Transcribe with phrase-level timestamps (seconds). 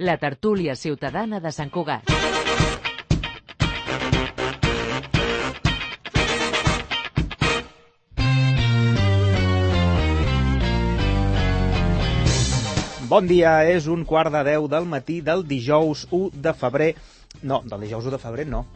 [0.00, 2.06] La tertúlia ciutadana de Sant Cugat.
[13.08, 16.92] Bon dia, és un quart de 10 del matí del dijous 1 de febrer.
[17.42, 18.68] No, del dijous 1 de febrer no.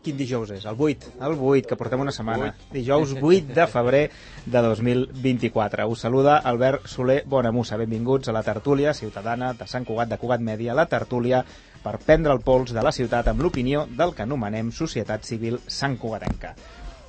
[0.00, 0.64] Quin dijous és?
[0.64, 1.10] El 8.
[1.20, 2.54] El 8, que portem una setmana.
[2.72, 4.06] Dijous 8 de febrer
[4.46, 5.84] de 2024.
[5.92, 7.76] Us saluda Albert Soler Bonamussa.
[7.76, 11.42] Benvinguts a la tertúlia ciutadana de Sant Cugat, de Cugat Mèdia, la tertúlia
[11.84, 15.98] per prendre el pols de la ciutat amb l'opinió del que anomenem Societat Civil Sant
[16.00, 16.54] Cugatenca.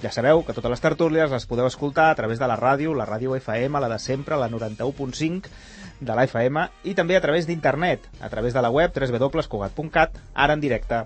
[0.03, 3.07] Ja sabeu que totes les tertúlies les podeu escoltar a través de la ràdio, la
[3.07, 5.47] ràdio FM, la de sempre, la 91.5
[6.01, 10.57] de la FM i també a través d'internet, a través de la web www.cugat.cat, ara
[10.57, 11.05] en directe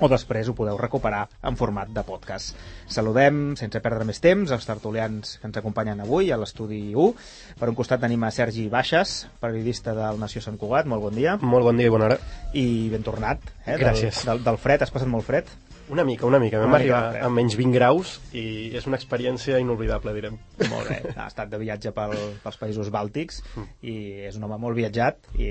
[0.00, 2.56] o després ho podeu recuperar en format de podcast.
[2.92, 7.28] Saludem, sense perdre més temps, els tertulians que ens acompanyen avui a l'estudi 1.
[7.60, 10.88] Per un costat tenim a Sergi Baixes, periodista del Nació Sant Cugat.
[10.90, 11.38] Molt bon dia.
[11.42, 12.20] Molt bon dia i bona hora.
[12.52, 13.42] I ben tornat.
[13.64, 13.78] Eh?
[13.80, 14.24] Gràcies.
[14.24, 15.50] Del, del, del fred, has passat molt fred?
[15.88, 16.58] Una mica, una mica.
[16.58, 20.38] Vam Una arribar a menys 20 graus i és una experiència inolvidable, direm.
[20.70, 20.98] Molt bé.
[21.14, 23.42] Ha estat de viatge pel, pels països bàltics
[23.86, 25.48] i és un home molt viatjat i,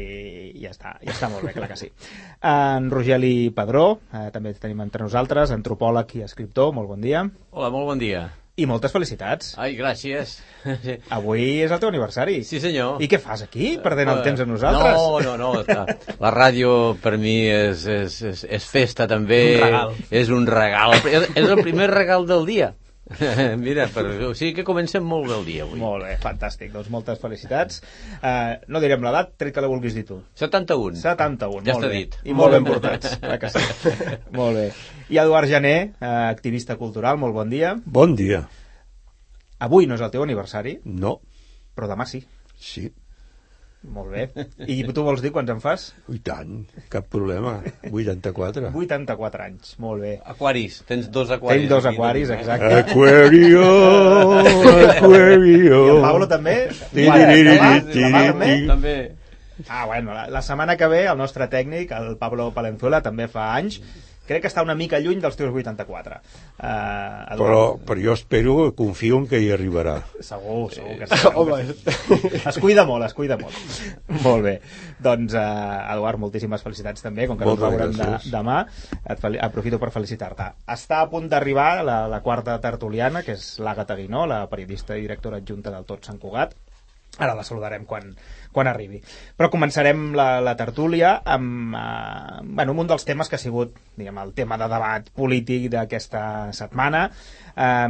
[0.52, 1.92] i ja està, ja està molt bé, clar que sí.
[2.44, 7.24] En Rogeli Padró, eh, també tenim entre nosaltres, antropòleg i escriptor, molt bon dia.
[7.56, 8.28] Hola, molt bon dia.
[8.56, 9.50] I moltes felicitats.
[9.60, 10.38] Ai, gràcies.
[11.18, 12.38] Avui és el teu aniversari.
[12.48, 13.02] Sí, senyor.
[13.04, 14.96] I què fas aquí, perdent el temps amb nosaltres?
[14.96, 15.50] No, no, no.
[15.68, 16.70] La, la ràdio
[17.04, 19.42] per mi és, és, és, és festa també.
[19.58, 19.94] Un regal.
[20.22, 20.96] És un regal.
[21.04, 22.72] És, és el primer regal del dia.
[23.62, 25.78] Mira, per, o sigui que comencem molt bé el dia avui.
[25.80, 26.72] Molt bé, fantàstic.
[26.74, 27.82] Doncs moltes felicitats.
[28.18, 30.18] Uh, no direm l'edat, tret que la vulguis dir tu.
[30.42, 30.98] 71.
[31.04, 31.92] 71, Ja molt bé.
[32.00, 32.18] dit.
[32.26, 33.64] I molt ben portats, que sí.
[34.40, 34.68] molt bé.
[35.14, 37.76] I Eduard Jané, eh, activista cultural, molt bon dia.
[37.86, 38.42] Bon dia.
[39.62, 41.20] Avui no és el teu aniversari, No,
[41.78, 42.24] però demà sí.
[42.58, 42.90] sí,
[43.92, 44.46] Molt bé.
[44.72, 45.88] I tu vols dir quants en fas?
[46.12, 47.58] i tant, cap problema.
[47.92, 48.72] 84.
[48.74, 50.14] 84 anys, molt bé.
[50.34, 50.82] Aquaris.
[50.90, 51.66] Tens dos aquaris.
[51.66, 52.40] Tenc dos aquaris, eh?
[52.40, 52.72] exacte.
[52.86, 53.68] Aquario,
[54.96, 55.84] Aquario.
[55.86, 56.58] I el Pablo també?
[56.94, 58.56] Ti, també?
[58.72, 58.98] També.
[59.70, 63.54] Ah, bueno, la, la setmana que ve el nostre tècnic, el Pablo Palenzuela, també fa
[63.56, 63.80] anys.
[64.26, 66.16] Crec que està una mica lluny dels teus 84.
[66.56, 70.00] Uh, Però, però jo espero, confio en que hi arribarà.
[70.30, 71.32] Segur, segur que sí.
[71.36, 71.60] Home,
[72.42, 73.56] Es cuida molt, es cuida molt.
[74.24, 74.56] molt bé.
[75.06, 78.60] Doncs, uh, Eduard, moltíssimes felicitats també, com que Moltes no ens veurem de, demà.
[79.06, 80.50] Et fel aprofito per felicitar-te.
[80.74, 85.06] Està a punt d'arribar la, la quarta tertuliana, que és l'Àgata Guinó, la periodista i
[85.06, 86.56] directora adjunta del Tot Sant Cugat.
[87.16, 88.10] Ara la saludarem quan,
[88.52, 89.00] quan arribi.
[89.40, 93.78] Però començarem la, la tertúlia amb, eh, bueno, amb un dels temes que ha sigut
[93.96, 96.26] diguem, el tema de debat polític d'aquesta
[96.58, 97.06] setmana.
[97.56, 97.88] Eh,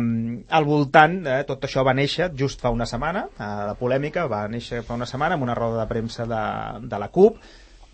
[0.59, 4.46] al voltant, eh, tot això va néixer just fa una setmana, eh, la polèmica va
[4.52, 6.46] néixer fa una setmana amb una roda de premsa de,
[6.85, 7.41] de la CUP,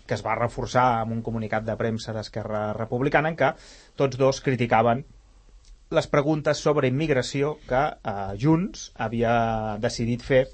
[0.06, 3.54] que es va reforçar amb un comunicat de premsa d'Esquerra Republicana en què
[3.96, 5.04] tots dos criticaven
[5.92, 9.32] les preguntes sobre immigració que eh, Junts havia
[9.80, 10.46] decidit fer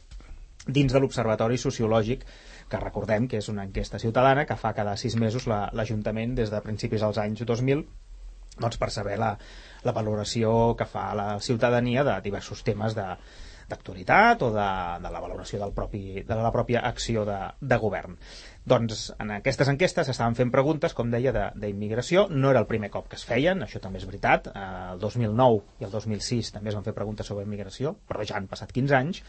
[0.69, 2.23] dins de l'Observatori Sociològic
[2.69, 6.51] que recordem que és una enquesta ciutadana que fa cada sis mesos la- l'Ajuntament des
[6.53, 7.87] de principis dels anys 2000
[8.59, 9.33] doncs per saber la,
[9.87, 13.07] la valoració que fa la ciutadania de diversos temes de
[13.69, 14.67] d'actualitat o de,
[15.05, 18.15] de la valoració del propi, de la pròpia acció de, de govern.
[18.65, 22.27] Doncs en aquestes enquestes s'estaven fent preguntes, com deia, de- d'immigració.
[22.31, 24.49] No era el primer cop que es feien, això també és veritat.
[24.57, 28.49] El 2009 i el 2006 també es van fer preguntes sobre immigració, però ja han
[28.49, 29.21] passat 15 anys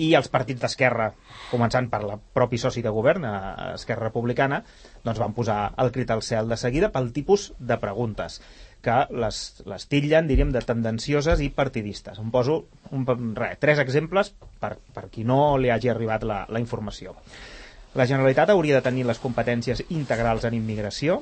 [0.00, 1.10] i els partits d'Esquerra,
[1.50, 4.62] començant per la propi soci de govern, eh, Esquerra Republicana,
[5.04, 8.40] doncs van posar el crit al cel de seguida pel tipus de preguntes
[8.80, 9.38] que les,
[9.68, 12.18] les titllen, diríem, de tendencioses i partidistes.
[12.18, 12.62] Em poso
[12.96, 13.04] un,
[13.36, 17.14] re, tres exemples per, per qui no li hagi arribat la, la informació.
[17.98, 21.20] La Generalitat hauria de tenir les competències integrals en immigració,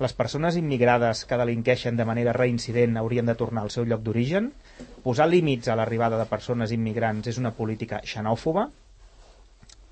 [0.00, 4.50] les persones immigrades que delinqueixen de manera reincident haurien de tornar al seu lloc d'origen,
[5.04, 8.68] posar límits a l'arribada de persones immigrants és una política xenòfoba,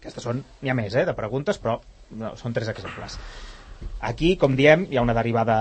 [0.01, 1.77] aquestes són, n'hi ha més, eh, de preguntes, però
[2.17, 3.19] no, són tres exemples.
[4.05, 5.57] Aquí, com diem, hi ha una derivada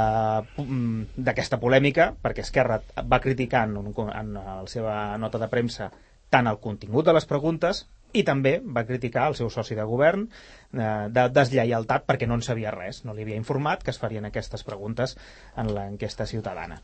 [0.58, 3.78] mm, d'aquesta polèmica, perquè Esquerra va criticar en,
[4.08, 5.90] en la seva nota de premsa
[6.30, 10.26] tant el contingut de les preguntes i també va criticar el seu soci de govern
[10.26, 14.26] eh, de deslleialtat perquè no en sabia res, no li havia informat que es farien
[14.26, 15.16] aquestes preguntes
[15.58, 16.82] en l'enquesta ciutadana.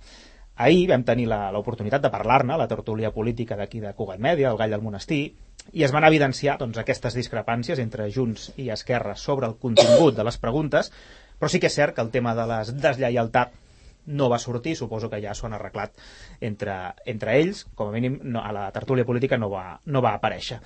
[0.56, 4.60] Ahir vam tenir l'oportunitat de parlar-ne, a la tertúlia política d'aquí de Cugat Mèdia, el
[4.62, 5.34] Gall del Monestir,
[5.74, 10.24] i es van evidenciar doncs, aquestes discrepàncies entre Junts i Esquerra sobre el contingut de
[10.24, 10.92] les preguntes,
[11.40, 13.62] però sí que és cert que el tema de la deslleialtat
[14.06, 15.98] no va sortir, suposo que ja s'ho han arreglat
[16.40, 16.76] entre,
[17.10, 20.62] entre ells, com a mínim no, a la tertúlia política no va, no va aparèixer.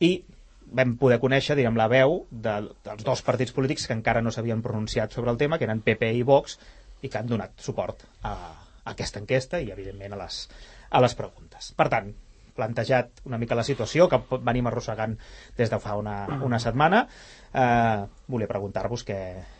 [0.00, 0.24] I
[0.74, 2.56] vam poder conèixer diguem, la veu de,
[2.86, 6.10] dels dos partits polítics que encara no s'havien pronunciat sobre el tema, que eren PP
[6.18, 6.58] i Vox,
[7.02, 10.44] i que han donat suport a, a aquesta enquesta i, evidentment, a les,
[10.90, 11.72] a les preguntes.
[11.76, 12.10] Per tant,
[12.54, 15.16] plantejat una mica la situació que venim arrossegant
[15.58, 16.16] des de fa una,
[16.46, 17.04] una setmana,
[17.52, 19.18] eh, volia preguntar-vos què,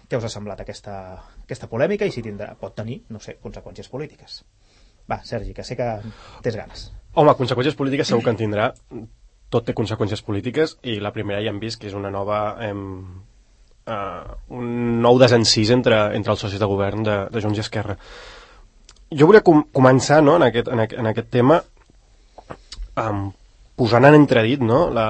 [0.08, 0.96] què us ha semblat aquesta,
[1.42, 4.42] aquesta polèmica i si tindrà, pot tenir, no sé, conseqüències polítiques.
[5.10, 5.90] Va, Sergi, que sé que
[6.46, 6.86] tens ganes.
[7.12, 8.70] Home, conseqüències polítiques segur que en tindrà.
[9.54, 12.42] Tot té conseqüències polítiques i la primera ja hem vist que és una nova...
[12.66, 12.80] Em,
[13.86, 17.96] uh, un nou desencís entre, entre els socis de govern de, de Junts i Esquerra.
[19.14, 21.60] Jo volia com començar no, en, aquest, en, aquest, en aquest tema
[22.98, 23.28] um,
[23.76, 25.06] posant en entredit no, la,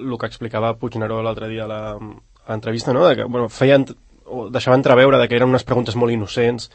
[0.00, 3.86] el que explicava Puigneró l'altre dia a l'entrevista, no, de que bueno, feien,
[4.26, 6.70] o deixava entreveure de que eren unes preguntes molt innocents,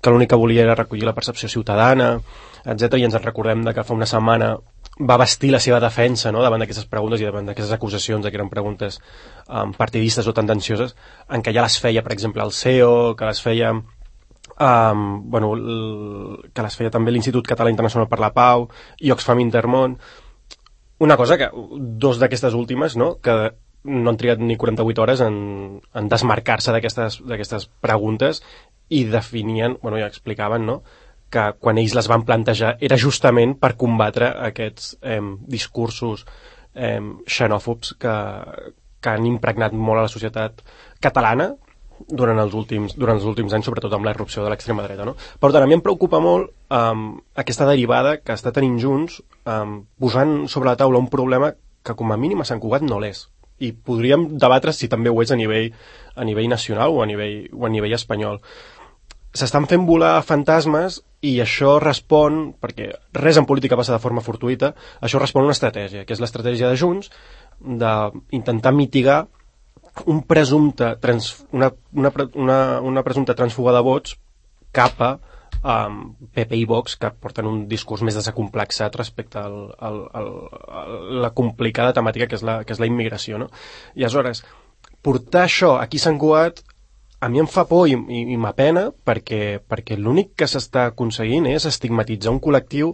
[0.00, 2.14] que l'únic que volia era recollir la percepció ciutadana,
[2.64, 4.54] etc i ens en recordem de que fa una setmana
[5.00, 8.50] va vestir la seva defensa no, davant d'aquestes preguntes i davant d'aquestes acusacions que eren
[8.52, 9.00] preguntes
[9.48, 10.94] um, partidistes o tendencioses,
[11.28, 15.54] en què ja les feia, per exemple, el CEO, que les feia um, bueno,
[16.54, 18.68] que les feia també l'Institut Català Internacional per la Pau
[19.00, 19.98] i Oxfam Intermón
[20.98, 23.52] una cosa que, dos d'aquestes últimes no, que
[23.84, 28.44] no han trigat ni 48 hores en, en desmarcar-se d'aquestes preguntes
[28.88, 30.82] i definien, bueno, ja explicaven, no?,
[31.34, 35.20] que quan ells les van plantejar era justament per combatre aquests eh,
[35.50, 36.24] discursos
[36.74, 38.14] eh, xenòfobs que,
[39.02, 40.62] que han impregnat molt a la societat
[41.02, 41.52] catalana
[42.08, 45.04] durant els últims, durant els últims anys, sobretot amb la de l'extrema dreta.
[45.06, 45.14] No?
[45.14, 47.04] Per tant, a mi em preocupa molt um,
[47.38, 51.52] aquesta derivada que està tenint Junts um, posant sobre la taula un problema
[51.84, 53.28] que com a mínim a Sant Cugat no l'és.
[53.62, 55.70] I podríem debatre si també ho és a nivell,
[56.16, 58.40] a nivell nacional o a nivell, o a nivell espanyol
[59.34, 64.74] s'estan fent volar fantasmes i això respon, perquè res en política passa de forma fortuita,
[65.02, 67.10] això respon a una estratègia, que és l'estratègia de Junts
[67.60, 69.24] d'intentar mitigar
[70.10, 74.16] un presumpte trans, una, una, una, una presumpta transfuga de vots
[74.74, 75.12] cap a
[75.62, 76.00] um,
[76.34, 80.30] PP i Vox que porten un discurs més desacomplexat respecte al, al, al,
[80.66, 80.84] a
[81.24, 83.38] la complicada temàtica que és la, que és la immigració.
[83.38, 83.48] No?
[83.94, 84.42] I aleshores,
[85.04, 86.64] portar això aquí a Sant Cugat
[87.24, 91.46] a mi em fa por i, i, i m'apena perquè, perquè l'únic que s'està aconseguint
[91.48, 92.92] és estigmatitzar un col·lectiu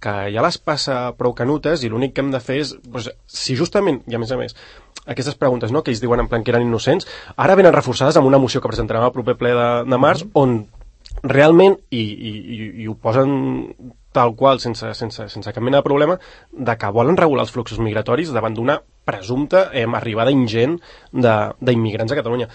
[0.00, 3.58] que ja les passa prou canutes i l'únic que hem de fer és, doncs, si
[3.58, 4.56] justament, i a més a més,
[5.04, 8.30] aquestes preguntes no, que ells diuen en plan que eren innocents, ara venen reforçades amb
[8.30, 10.40] una moció que presentarem al proper ple de, de març, mm -hmm.
[10.42, 13.74] on realment, i, i, i, i ho posen
[14.12, 16.18] tal qual, sense, sense, sense cap mena de problema,
[16.52, 20.80] de que volen regular els fluxos migratoris davant d'una presumpta eh, arribada ingent
[21.12, 22.48] d'immigrants a Catalunya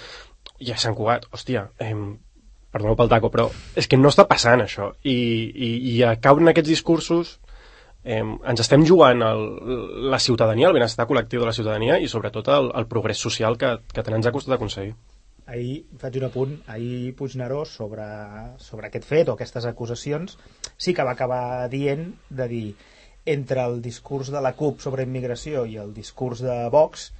[0.59, 1.93] i a Sant Cugat, hòstia, eh,
[2.73, 3.47] perdoneu pel taco, però
[3.77, 4.91] és que no està passant això.
[5.03, 7.37] I, i, i a cau en aquests discursos
[8.03, 9.43] eh, ens estem jugant el,
[10.13, 13.75] la ciutadania, el benestar col·lectiu de la ciutadania i sobretot el, el progrés social que,
[13.93, 14.95] que tant ens ha costat aconseguir.
[15.53, 18.05] Ahir faig un apunt, ahir Puigneró sobre,
[18.63, 20.37] sobre aquest fet o aquestes acusacions
[20.79, 22.67] sí que va acabar dient de dir
[23.25, 27.11] entre el discurs de la CUP sobre immigració i el discurs de Vox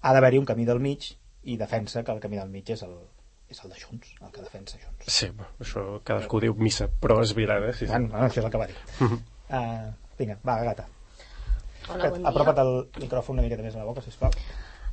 [0.00, 1.12] ha d'haver-hi un camí del mig
[1.44, 2.94] i defensa que el camí del mig és el,
[3.48, 5.08] és el de Junts, el que defensa Junts.
[5.12, 5.30] Sí,
[5.62, 7.74] això cadascú diu missa, però és veritat, eh?
[7.78, 7.92] Sí, sí.
[7.92, 8.78] Bueno, això és el que va dir.
[9.00, 9.88] Uh,
[10.18, 10.88] vinga, va, gata.
[11.88, 12.28] Hola, bon dia.
[12.30, 14.34] Apropa't el micròfon una miqueta més a la boca, sisplau.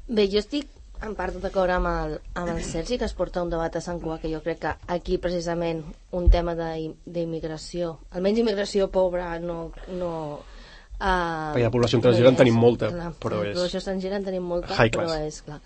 [0.08, 0.72] Bé, jo estic
[1.04, 4.00] en part d'acord amb, el, amb el Sergi, que es porta un debat a Sant
[4.02, 5.84] Cugat, que jo crec que aquí precisament
[6.16, 9.72] un tema d'immigració, almenys immigració pobra, no...
[10.00, 10.12] no
[10.96, 13.50] Uh, perquè la població estrangera en tenim molta, clar, però és...
[13.50, 15.26] La població estrangera en tenim molta, High però class.
[15.28, 15.58] és clar.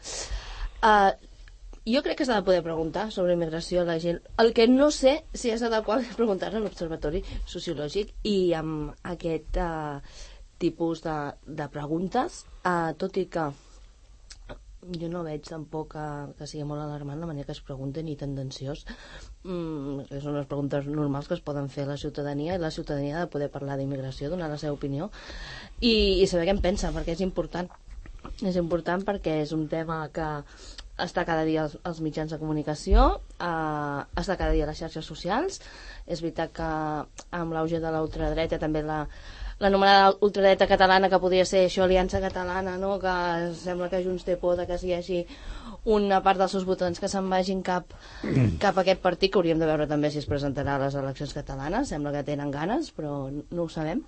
[0.79, 1.11] Uh,
[1.89, 4.19] jo crec que s'ha de poder preguntar sobre immigració a la gent.
[4.41, 9.57] El que no sé si és adequat és preguntar en l'Observatori Sociològic i amb aquest
[9.59, 9.97] uh,
[10.59, 13.49] tipus de, de preguntes, uh, tot i que
[14.99, 16.05] jo no veig tampoc que,
[16.37, 18.85] que sigui molt alarmant la manera que es pregunten i tendenciós
[19.43, 23.17] mm, són unes preguntes normals que es poden fer a la ciutadania i la ciutadania
[23.17, 25.09] ha de poder parlar d'immigració, donar la seva opinió
[25.81, 27.67] i, i saber què en pensa perquè és important
[28.45, 30.27] és important perquè és un tema que
[30.99, 33.09] està cada dia als, als mitjans de comunicació,
[33.39, 35.61] eh, està cada dia a les xarxes socials.
[36.05, 36.69] És veritat que
[37.39, 39.05] amb l'auge de l'ultradreta també la,
[39.59, 42.97] l'anomenada ultradreta catalana que podria ser això, Aliança Catalana, no?
[42.99, 43.13] que
[43.59, 45.23] sembla que Junts té por de que hi hagi
[45.85, 47.93] una part dels seus votants que se'n vagin cap,
[48.63, 51.35] cap a aquest partit, que hauríem de veure també si es presentarà a les eleccions
[51.35, 54.03] catalanes, sembla que tenen ganes, però no ho sabem.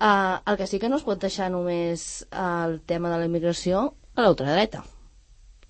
[0.00, 3.92] Uh, el que sí que no es pot deixar només el tema de la immigració
[4.16, 4.82] a l'ultradreta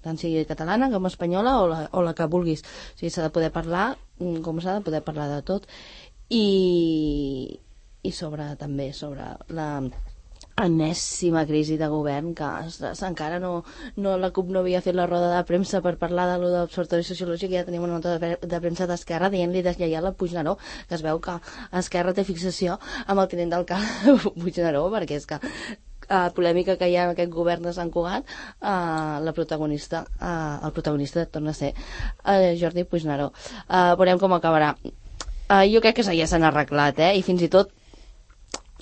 [0.03, 2.65] tant sigui catalana com espanyola o la, o la que vulguis.
[2.65, 5.69] O sigui, s'ha de poder parlar mm, com s'ha de poder parlar de tot
[6.33, 7.59] i,
[8.03, 9.69] i sobre també sobre la
[10.61, 13.65] enèsima crisi de govern que es- es- encara no,
[13.97, 16.59] no la CUP no havia fet la roda de premsa per parlar de lo de
[16.61, 20.59] l'Observatori Sociològic i ja tenim una nota de, de premsa d'Esquerra dient-li deslleial a Puigneró
[20.89, 21.39] que es veu que
[21.81, 26.97] Esquerra té fixació amb el tinent d'alcalde Puigneró perquè és que uh, polèmica que hi
[26.97, 28.25] ha en aquest govern de Sant Cugat
[28.61, 34.37] uh, la protagonista uh, el protagonista torna a ser uh, Jordi Puigneró uh, veurem com
[34.37, 37.15] acabarà uh, jo crec que ja s'han arreglat eh?
[37.17, 37.73] i fins i tot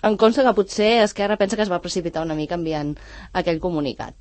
[0.03, 2.95] em consta que potser Esquerra pensa que es va precipitar una mica enviant
[3.33, 4.15] aquell comunicat.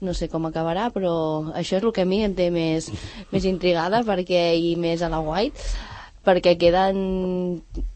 [0.00, 1.12] No sé com acabarà, però
[1.56, 2.90] això és el que a mi em té més,
[3.32, 5.94] més intrigada perquè i més a la White
[6.26, 6.96] perquè queden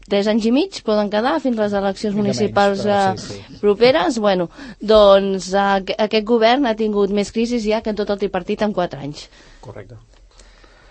[0.07, 3.39] 3 anys i mig, poden quedar fins les eleccions Mica municipals menys, però eh, sí,
[3.43, 3.59] sí.
[3.59, 4.19] properes.
[4.23, 4.47] Bueno,
[4.79, 9.03] doncs aquest govern ha tingut més crisis ja que en tot el tripartit en 4
[9.03, 9.25] anys.
[9.59, 9.99] Correcte.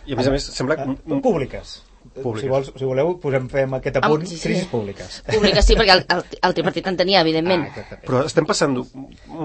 [0.04, 0.76] I a més a més, sembla...
[0.80, 1.78] Que- públiques.
[2.22, 2.44] Públiques.
[2.46, 4.48] Si, vols, si voleu, posem, fem aquest Ah, apunt, sí, sí.
[4.48, 5.22] crisis públiques.
[5.30, 7.64] Pública sí, perquè el, el, el tripartit en tenia, evidentment.
[7.66, 8.04] Ah, exactament.
[8.06, 8.76] Però estem passant,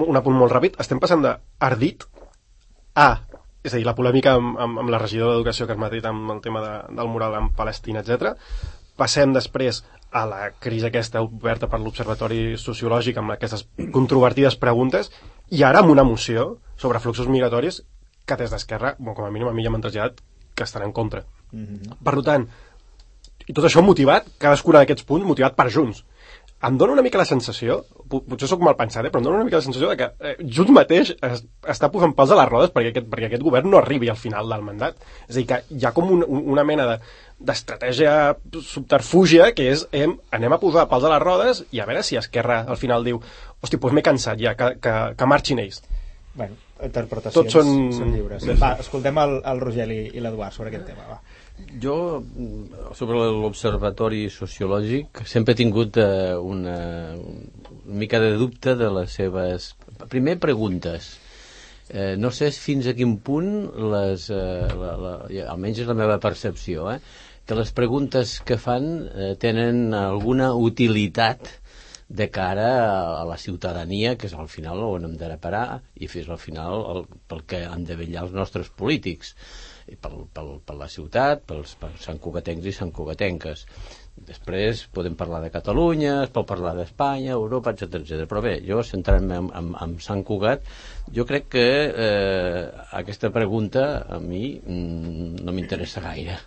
[0.06, 2.04] un apunt molt ràpid, estem passant d'ardit
[2.94, 3.08] a,
[3.66, 6.30] és a dir, la polèmica amb, amb, amb la regidora d'Educació que es dit amb
[6.36, 8.36] el tema de, del mural en Palestina, etc.
[8.96, 9.82] Passem després
[10.16, 15.10] a la crisi aquesta oberta per l'Observatori Sociològic amb aquestes controvertides preguntes
[15.50, 17.82] i ara amb una moció sobre fluxos migratoris
[18.26, 20.22] que des d'Esquerra, bon, com a mínim a mi ja m'han traslladat
[20.56, 21.24] que estan en contra.
[22.02, 22.46] Per tant,
[23.46, 26.04] i tot això motivat, cadascun d'aquests punts motivat per Junts.
[26.66, 29.36] Em dóna una mica la sensació, po- potser sóc mal pensat, eh, però em dóna
[29.36, 32.48] una mica la sensació de que eh, Junts mateix es, està posant pals a les
[32.48, 34.96] rodes perquè aquest, perquè aquest govern no arribi al final del mandat.
[35.28, 36.98] És a dir, que hi ha com un, un, una mena de
[37.38, 38.14] d'estratègia
[38.64, 42.16] subterfúgia que és em, anem a posar pals a les rodes i a veure si
[42.16, 43.20] Esquerra al final diu
[43.60, 45.82] hosti, doncs m'he cansat ja, que, que, que marxin ells.
[46.36, 48.42] Bueno, interpretacions Tots són- són lliures.
[48.42, 48.60] Sí, sí.
[48.60, 51.04] Va, escoltem el, el Rogel i, i l'Eduard sobre aquest tema.
[51.12, 51.20] Va.
[51.56, 52.22] Jo,
[52.96, 56.76] sobre l'Observatori Sociològic, sempre he tingut eh, una,
[57.16, 59.70] una mica de dubte de les seves...
[60.12, 61.14] Primer, preguntes.
[61.88, 63.48] Eh, no sé fins a quin punt
[63.92, 65.14] les, eh, la, la,
[65.52, 66.98] almenys és la meva percepció, eh,
[67.46, 71.54] que les preguntes que fan eh, tenen alguna utilitat
[72.08, 76.10] de cara a, a la ciutadania, que és al final on hem de parar i
[76.10, 79.32] fins al final el, pel que han de vetllar els nostres polítics
[79.94, 83.62] pel, pel, per la ciutat, pels, per Sant Cugatencs i Sant Cugatenques.
[84.26, 88.24] Després podem parlar de Catalunya, es pot parlar d'Espanya, Europa, etc etc.
[88.30, 90.66] Però bé, jo centrant-me en, en, en Sant Cugat,
[91.14, 92.62] jo crec que eh,
[93.02, 96.40] aquesta pregunta a mi mm, no m'interessa gaire,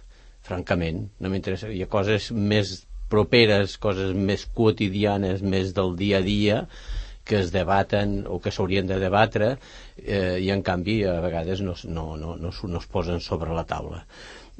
[0.49, 1.05] francament.
[1.21, 1.69] No m'interessa.
[1.71, 2.79] Hi ha coses més
[3.09, 6.63] properes, coses més quotidianes, més del dia a dia,
[7.29, 9.51] que es debaten o que s'haurien de debatre
[10.01, 13.67] eh, i en canvi a vegades no, no, no, no, no es posen sobre la
[13.69, 14.01] taula.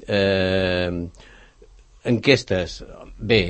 [0.05, 1.09] Eh,
[2.09, 2.83] enquestes,
[3.17, 3.41] bé,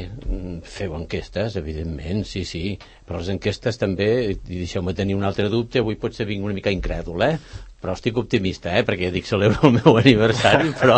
[0.66, 2.64] feu enquestes, evidentment, sí, sí,
[3.06, 4.08] però les enquestes també,
[4.48, 7.36] deixeu-me tenir un altre dubte, avui potser vinc una mica incrèdul, eh?
[7.80, 8.88] però estic optimista, eh?
[8.88, 10.98] perquè dic celebro el meu aniversari, però,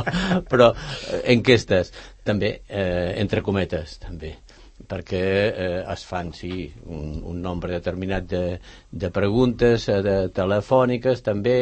[0.49, 1.91] però eh, enquestes,
[2.25, 4.37] també, eh, entre cometes, també
[4.91, 8.43] perquè eh, es fan, sí, un, un nombre determinat de,
[8.91, 11.57] de preguntes eh, de, telefòniques també,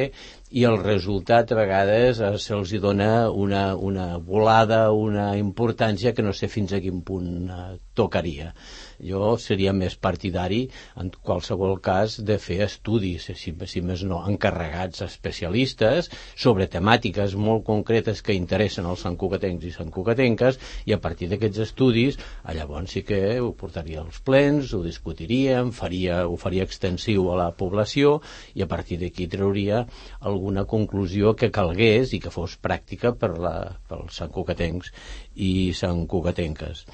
[0.50, 6.34] i el resultat a vegades eh, se'ls dona una, una volada, una importància que no
[6.34, 8.54] sé fins a quin punt eh, tocaria.
[9.00, 10.66] Jo seria més partidari,
[11.00, 17.66] en qualsevol cas, de fer estudis, si, si més no, encarregats especialistes sobre temàtiques molt
[17.68, 23.04] concretes que interessen als santcugatencs i santcugatenques i a partir d'aquests estudis, a llavors sí
[23.08, 28.18] que ho portaria als plens, ho discutiríem, faria, ho faria extensiu a la població
[28.56, 29.86] i a partir d'aquí trauria
[30.20, 33.56] alguna conclusió que calgués i que fos pràctica per la,
[33.90, 34.94] pels santcugatencs
[35.36, 36.86] i santcugatenques.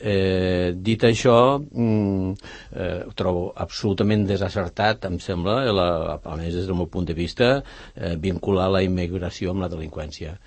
[0.00, 2.32] Eh, dit això, mm,
[2.72, 5.88] eh, ho trobo absolutament desacertat, em sembla, la,
[6.24, 7.62] almenys des del meu punt de vista,
[7.94, 10.38] eh, vincular la immigració amb la delinqüència.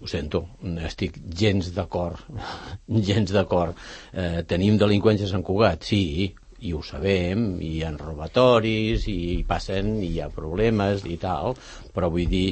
[0.00, 0.46] Ho, sento,
[0.86, 2.16] estic gens d'acord
[3.10, 3.76] gens d'acord.
[4.12, 9.44] Eh, tenim delinqüents a Sant Cugat sí, i ho sabem i hi ha robatoris i
[9.48, 11.54] passen i hi ha problemes i tal.
[11.94, 12.48] Però vull dir,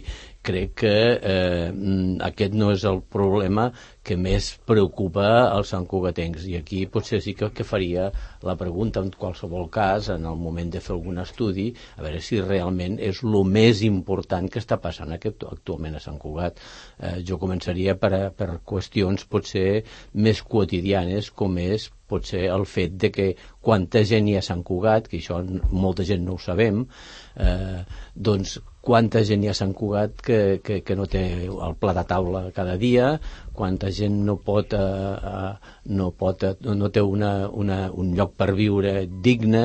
[0.47, 3.67] crec que eh, mm, aquest no és el problema
[4.07, 8.07] que més preocupa als santcugatencs i aquí potser sí que, que faria
[8.47, 12.39] la pregunta en qualsevol cas en el moment de fer algun estudi a veure si
[12.45, 16.63] realment és el més important que està passant aquest, actualment a Sant Cugat.
[17.01, 19.83] Eh, jo començaria per, per qüestions potser
[20.15, 23.27] més quotidianes com és potser el fet de que
[23.67, 25.41] quanta gent hi ha a Sant Cugat, que això
[25.73, 26.85] molta gent no ho sabem,
[27.43, 27.83] eh,
[28.15, 31.95] doncs quanta gent hi ha a Sant Cugat que, que, que no té el pla
[31.97, 33.17] de taula cada dia,
[33.57, 38.53] quanta gent no pot, eh, eh, no, pot no té una, una, un lloc per
[38.55, 39.65] viure digne,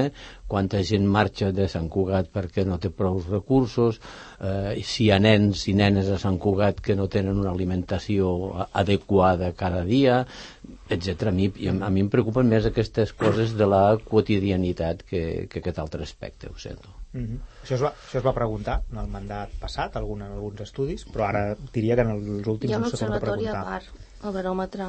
[0.52, 4.00] quanta gent marxa de Sant Cugat perquè no té prou recursos,
[4.40, 8.32] eh, si hi ha nens i nenes a Sant Cugat que no tenen una alimentació
[8.84, 10.22] adequada cada dia,
[10.92, 11.30] etc.
[11.32, 15.64] A, mi, i a, mi em preocupen més aquestes coses de la quotidianitat que, que
[15.64, 16.98] aquest altre aspecte, ho sento.
[17.14, 17.40] Mm -hmm.
[17.64, 21.06] això, es va, això es va preguntar en el mandat passat, algun, en alguns estudis,
[21.08, 23.48] però ara diria que en els últims Hi ha un no s'ha tornat a observatori
[23.48, 23.86] a part,
[24.24, 24.86] el baròmetre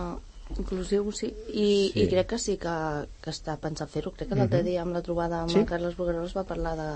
[0.58, 2.02] inclusiu, sí, i, Sí.
[2.02, 2.76] i crec que sí que,
[3.22, 4.12] que està pensat fer-ho.
[4.12, 5.58] Crec que l'altre dia amb la trobada amb Sí?
[5.60, 6.90] el Carles Bugaró es va parlar de...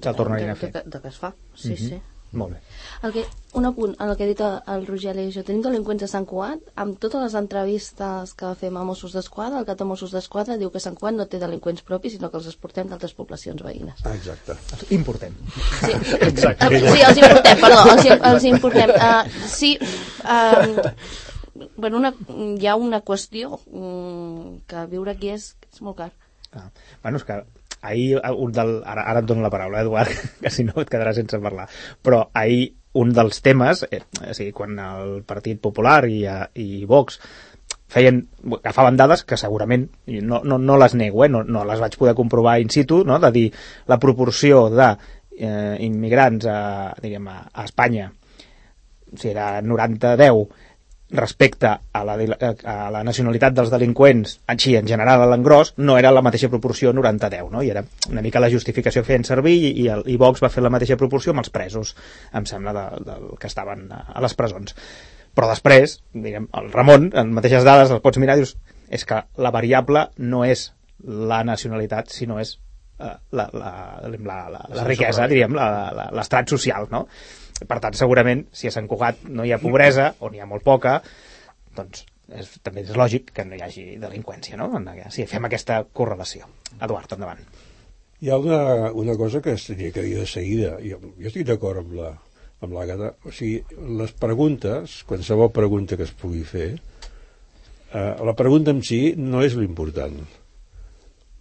[0.00, 0.72] Que el tornarin de, a fer.
[0.72, 1.76] De, de, de que es fa, sí, Mhm.
[1.88, 2.00] sí.
[2.32, 2.58] Molt bé.
[3.02, 3.24] El que,
[3.58, 6.94] un apunt, el que ha dit el, Roger Aleixo, tenim delinqüents a Sant Cugat, amb
[7.02, 10.78] totes les entrevistes que fem a Mossos d'Esquadra, el cap de Mossos d'Esquadra diu que
[10.78, 13.98] Sant Cugat no té delinqüents propis, sinó que els exportem d'altres poblacions veïnes.
[14.04, 14.54] Ah, exacte.
[14.94, 15.34] Important.
[15.80, 15.90] Sí,
[16.30, 16.68] Exacte.
[16.78, 18.90] sí els importem, perdó, els, els importem.
[18.94, 19.76] Uh, sí,
[20.22, 20.86] uh,
[21.76, 22.12] bueno, una,
[22.58, 26.10] hi ha una qüestió um, que viure aquí és, és molt car.
[26.52, 26.68] Ah.
[27.02, 27.40] Bueno, és que
[27.82, 28.80] ahir eh, un del...
[28.84, 30.10] Ara, ara et dono la paraula, Eduard,
[30.42, 31.68] que si no et quedaràs sense parlar.
[32.02, 36.84] Però ahir un dels temes, eh, o sigui, quan el Partit Popular i, eh, i
[36.90, 37.20] Vox
[37.90, 38.22] feien,
[38.60, 42.14] agafaven dades que segurament, no, no, no les nego, eh, no, no les vaig poder
[42.18, 43.18] comprovar in situ, no?
[43.18, 43.48] de dir
[43.90, 44.92] la proporció de
[45.40, 46.60] eh, immigrants a,
[47.02, 48.12] diríem, a, a Espanya
[49.16, 50.48] sigui, era 90-10
[51.12, 56.12] respecte a la, a la nacionalitat dels delinqüents, així en general a l'engròs, no era
[56.14, 57.62] la mateixa proporció 90-10, no?
[57.66, 60.62] I era una mica la justificació feien servir i, i, el, i Vox va fer
[60.62, 61.94] la mateixa proporció amb els presos,
[62.36, 64.76] em sembla, de, del que estaven a, les presons.
[65.34, 68.56] Però després, diguem, el Ramon, en mateixes dades, el pots mirar i dius,
[68.90, 70.70] és que la variable no és
[71.02, 72.56] la nacionalitat, sinó és
[72.98, 73.74] eh, la, la,
[74.06, 75.54] la, la, la, la riquesa, diríem,
[76.14, 77.06] l'estrat social, no?
[77.60, 80.64] Per tant, segurament, si a Sant Cugat no hi ha pobresa, o n'hi ha molt
[80.64, 81.00] poca,
[81.76, 84.70] doncs és, també és lògic que no hi hagi delinqüència, no?
[85.10, 86.48] Si fem aquesta correlació.
[86.78, 87.44] Eduard, endavant.
[88.20, 90.74] Hi ha una, una cosa que es tenia que dir de seguida.
[90.84, 92.10] Jo, jo estic d'acord amb la
[92.60, 93.14] amb l'Àgata.
[93.24, 93.60] O sigui,
[94.00, 99.56] les preguntes, qualsevol pregunta que es pugui fer, eh, la pregunta en si no és
[99.56, 100.18] l'important.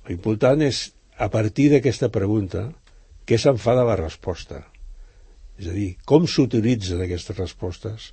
[0.08, 2.70] L'important és, a partir d'aquesta pregunta,
[3.28, 4.64] què se'n fa de la resposta.
[5.60, 8.12] És a dir, com s'utilitzen aquestes respostes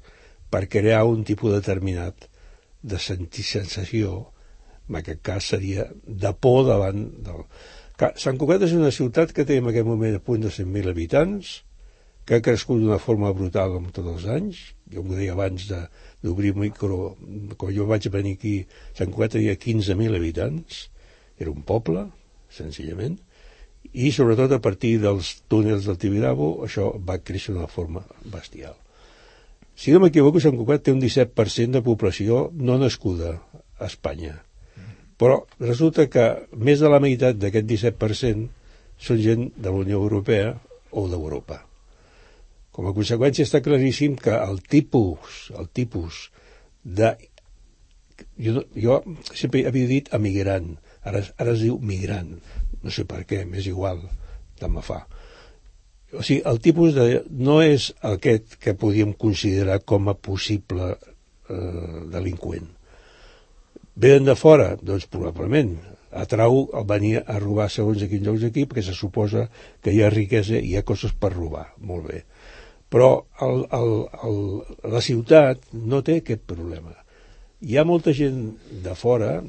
[0.50, 2.26] per crear un tipus determinat
[2.82, 4.16] de sentir sensació,
[4.88, 7.44] en aquest cas seria de por davant del...
[8.20, 11.52] Sant Cugat és una ciutat que té en aquest moment a punt de 100.000 habitants,
[12.26, 14.58] que ha crescut d'una forma brutal amb tots els anys.
[14.92, 15.86] Jo m'ho deia abans de-
[16.26, 17.14] d'obrir micro,
[17.56, 18.56] quan jo vaig venir aquí,
[18.98, 20.82] Sant Cugat tenia 15.000 habitants,
[21.38, 22.08] era un poble,
[22.50, 23.16] senzillament,
[23.92, 28.74] i sobretot a partir dels túnels del Tibidabo això va créixer d'una forma bestial.
[29.76, 33.34] Si no m'equivoco, Sant Cugat té un 17% de població no nascuda
[33.78, 34.38] a Espanya.
[35.20, 36.24] Però resulta que
[36.56, 38.48] més de la meitat d'aquest 17%
[39.06, 40.54] són gent de la Unió Europea
[40.96, 41.60] o d'Europa.
[42.72, 46.26] Com a conseqüència està claríssim que el tipus, el tipus
[46.84, 47.14] de...
[48.40, 49.00] Jo, jo
[49.32, 50.74] sempre havia dit emigrant,
[51.06, 52.34] ara, ara es diu migrant,
[52.82, 54.02] no sé per què, m'és igual,
[54.60, 55.04] tant me fa.
[56.14, 57.22] O sigui, el tipus de...
[57.30, 62.68] no és aquest que podíem considerar com a possible eh, delinqüent.
[63.96, 64.74] Venen de fora?
[64.76, 65.74] Doncs probablement.
[66.16, 69.48] Atrau el venir a robar segons a quins llocs aquí, perquè se suposa
[69.82, 71.66] que hi ha riquesa i hi ha coses per robar.
[71.80, 72.22] Molt bé.
[72.92, 73.10] Però
[73.42, 73.92] el, el,
[74.28, 74.40] el,
[74.94, 76.94] la ciutat no té aquest problema.
[77.66, 78.52] Hi ha molta gent
[78.84, 79.40] de fora,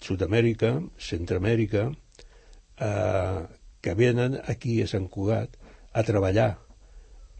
[0.00, 1.90] Sud-amèrica, Centroamèrica,
[2.80, 3.40] eh,
[3.80, 5.56] que venen aquí a Sant Cugat
[5.92, 6.50] a treballar,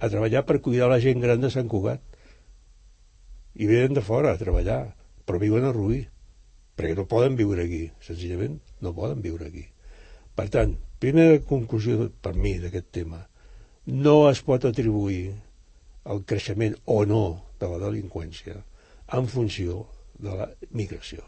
[0.01, 2.01] a treballar per cuidar la gent gran de Sant Cugat.
[3.55, 4.95] I venen de fora a treballar,
[5.27, 6.05] però viuen a Rubí,
[6.77, 9.67] perquè no poden viure aquí, senzillament no poden viure aquí.
[10.37, 13.21] Per tant, primera conclusió per mi d'aquest tema,
[13.87, 15.35] no es pot atribuir
[16.13, 17.25] el creixement o no
[17.61, 18.61] de la delinqüència
[19.19, 19.85] en funció
[20.19, 21.25] de la migració.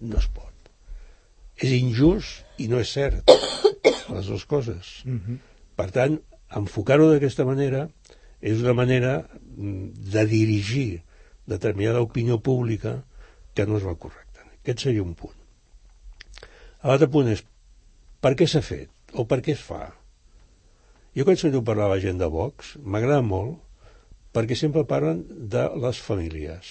[0.00, 0.49] No es pot.
[1.60, 3.30] És injust i no és cert,
[4.14, 4.92] les dues coses.
[5.76, 6.16] Per tant,
[6.56, 7.86] enfocar-ho d'aquesta manera
[8.40, 11.02] és una manera mm, de dirigir
[11.50, 13.00] determinada opinió pública
[13.54, 14.44] que no és la correcta.
[14.62, 15.36] Aquest seria un punt.
[16.84, 17.42] L'altre punt és
[18.24, 19.90] per què s'ha fet o per què es fa?
[21.16, 23.58] Jo quan sento parlar a la gent de Vox m'agrada molt
[24.36, 26.68] perquè sempre parlen de les famílies.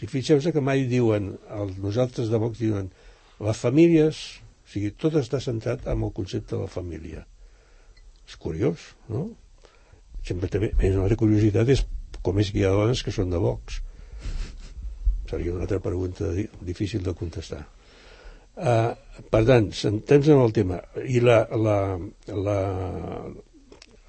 [0.00, 2.88] Si fixeu-vos que mai diuen, el, nosaltres de Vox diuen,
[3.40, 4.20] les famílies,
[4.64, 7.24] o sigui, tot està centrat en el concepte de la família.
[8.28, 9.26] És curiós, no?
[10.24, 11.84] Sempre també, més una altra curiositat és
[12.24, 13.82] com és que hi ha dones que són de Vox.
[15.28, 17.64] Seria una altra pregunta di- difícil de contestar.
[18.54, 18.94] Uh,
[19.34, 20.78] per tant, centrem en el tema.
[21.04, 21.78] I la, la,
[22.30, 22.58] la,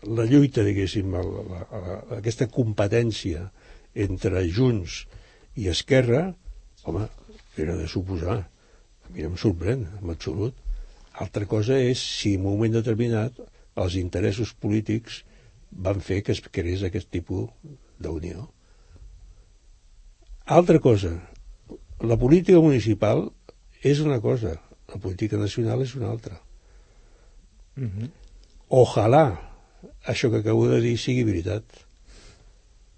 [0.06, 3.48] la lluita, diguéssim, la, la, la, aquesta competència
[4.06, 5.02] entre Junts
[5.60, 6.28] i Esquerra,
[6.86, 7.08] home,
[7.58, 8.44] era de suposar.
[9.16, 10.56] A mi no em sorprèn, en absolut.
[11.24, 13.38] Altra cosa és si en un moment determinat
[13.80, 15.22] els interessos polítics
[15.88, 17.48] van fer que es creés aquest tipus
[18.04, 18.50] d'unió.
[20.58, 21.14] Altra cosa,
[22.04, 23.30] la política municipal
[23.80, 24.58] és una cosa,
[24.92, 26.36] la política nacional és una altra.
[28.84, 29.24] Ojalà
[30.12, 31.64] això que acabo de dir sigui veritat.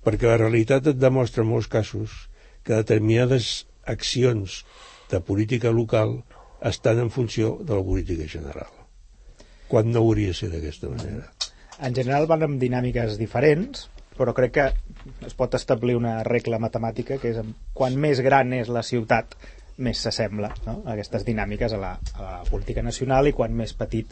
[0.01, 2.23] Perquè la realitat et demostra en molts casos
[2.65, 4.63] que determinades accions
[5.11, 6.23] de política local
[6.61, 8.71] estan en funció de la política general.
[9.67, 11.27] Quan no hauria de ser d'aquesta manera.
[11.83, 14.65] En general van amb dinàmiques diferents, però crec que
[15.27, 17.37] es pot establir una regla matemàtica que és
[17.77, 19.35] quan més gran és la ciutat
[19.77, 20.79] més s'assembla no?
[20.89, 24.09] aquestes dinàmiques a la, a la política nacional i quan més petit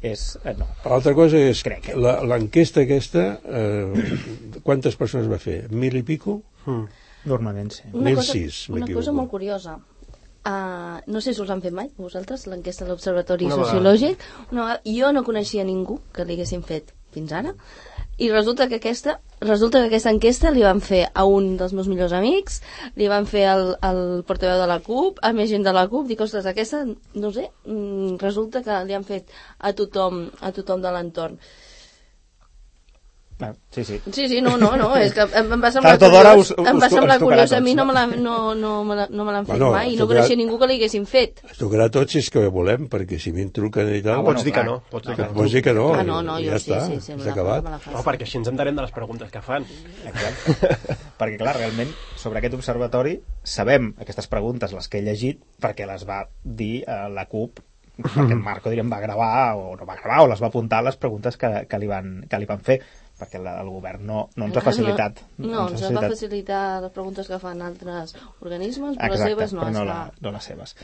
[0.00, 0.36] és...
[0.46, 0.68] Eh, no.
[0.84, 5.64] L'altra cosa és Crec, la- l'enquesta aquesta, eh, quantes persones va fer?
[5.74, 6.36] Mil i pico?
[7.26, 7.88] Normalment sí.
[7.90, 9.74] Una cosa, 1006, una cosa molt curiosa.
[10.48, 13.50] Uh, no sé si us han fet mai, vosaltres, l'enquesta de l'Observatori.
[13.52, 14.22] Sociològic.
[14.56, 17.52] No, jo no coneixia ningú que li haguessin fet fins ara.
[18.18, 21.86] I resulta que aquesta resulta que aquesta enquesta li van fer a un dels meus
[21.90, 22.58] millors amics,
[22.98, 26.08] li van fer al, al portaveu de la CUP, a més gent de la CUP,
[26.08, 26.82] dic, ostres, aquesta,
[27.14, 31.38] no sé, mm, resulta que li han fet a tothom, a tothom de l'entorn.
[33.40, 34.00] Ah, sí, sí.
[34.10, 36.86] Sí, sí, no, no, no, és que em, em va semblar curiós, us- em va
[36.88, 37.92] us- semblar us curiós, a mi no no?
[37.92, 40.36] me l'han no, no, me la- no me fet Bueno, mai, i no tocarà- coneixia
[40.40, 41.44] ningú que li haguessin fet.
[41.48, 44.02] Es tocarà a tots si és que volem, perquè si a mi em truquen i
[44.02, 44.14] tal...
[44.18, 44.74] Ah, Pots bueno, dir que no.
[44.90, 45.32] Pots dir que no.
[45.38, 47.30] Pots dir que no, Ah, no, no, jo ja sí, està, sí, sí, me s'ha
[47.36, 47.70] acabat.
[47.92, 49.64] No, perquè així ens enterem de les preguntes que fan.
[50.04, 50.76] Exacte.
[51.20, 56.02] perquè, clar, realment, sobre aquest observatori sabem aquestes preguntes, les que he llegit, perquè les
[56.08, 57.60] va dir eh, la CUP,
[57.98, 60.96] perquè en Marco, diríem, va gravar, o no va gravar, o les va apuntar les
[60.96, 62.76] preguntes que, que, li, van, que li van fer,
[63.18, 65.20] perquè la, el govern no, no ens ha facilitat.
[65.42, 69.62] No, ens va facilitar les preguntes que fan altres organismes, però les Exacte, seves no
[69.66, 70.74] però no, la, no les seves.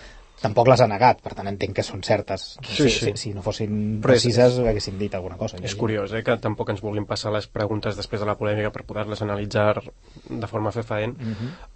[0.42, 2.58] Tampoc les ha negat, per tant entenc que són certes.
[2.66, 3.04] Sí, si, sí.
[3.06, 3.70] Si, si no fossin
[4.02, 5.56] Però és- precises, haguessin dit alguna cosa.
[5.62, 8.82] És curiós, eh, que tampoc ens vulguin passar les preguntes després de la polèmica per
[8.84, 9.80] poder-les analitzar
[10.28, 11.14] de forma fefaent.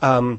[0.03, 0.35] um,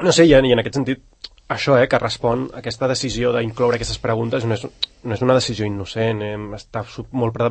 [0.00, 1.04] no sé, i en, i en aquest sentit,
[1.48, 4.66] això, eh, que respon a aquesta decisió d'incloure aquestes preguntes no és,
[5.02, 7.50] no és una decisió innocent, eh, està molt, pre,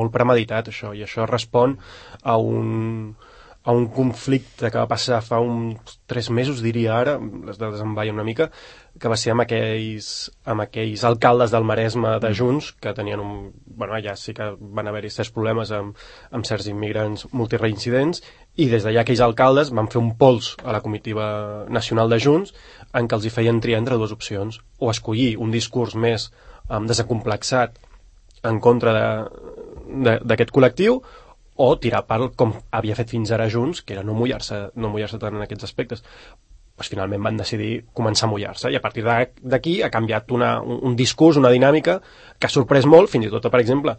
[0.00, 1.78] molt premeditat, això, i això respon
[2.22, 3.14] a un,
[3.62, 7.96] a un conflicte que va passar fa uns tres mesos, diria ara, les dades em
[7.96, 8.50] vaien una mica,
[9.00, 10.08] que va ser amb aquells,
[10.48, 13.50] amb aquells alcaldes del Maresme de Junts, que tenien un...
[13.64, 15.96] Bueno, allà sí que van haver-hi certs problemes amb,
[16.32, 18.24] amb certs immigrants multireincidents,
[18.60, 21.26] i des d'allà aquells alcaldes van fer un pols a la comitiva
[21.72, 22.52] nacional de Junts
[22.98, 26.28] en què els hi feien triar entre dues opcions, o escollir un discurs més
[26.68, 27.78] um, desacomplexat
[28.50, 28.92] en contra
[29.88, 31.00] d'aquest col·lectiu,
[31.60, 35.10] o tirar pel com havia fet fins ara Junts, que era no mullar-se no mullar
[35.12, 36.04] tant en aquests aspectes.
[36.80, 40.54] Pues finalment van decidir començar a mullar-se i a partir de- d'aquí ha canviat una,
[40.64, 41.98] un, un discurs, una dinàmica
[42.40, 43.92] que ha sorprès molt, fins i tot, per exemple,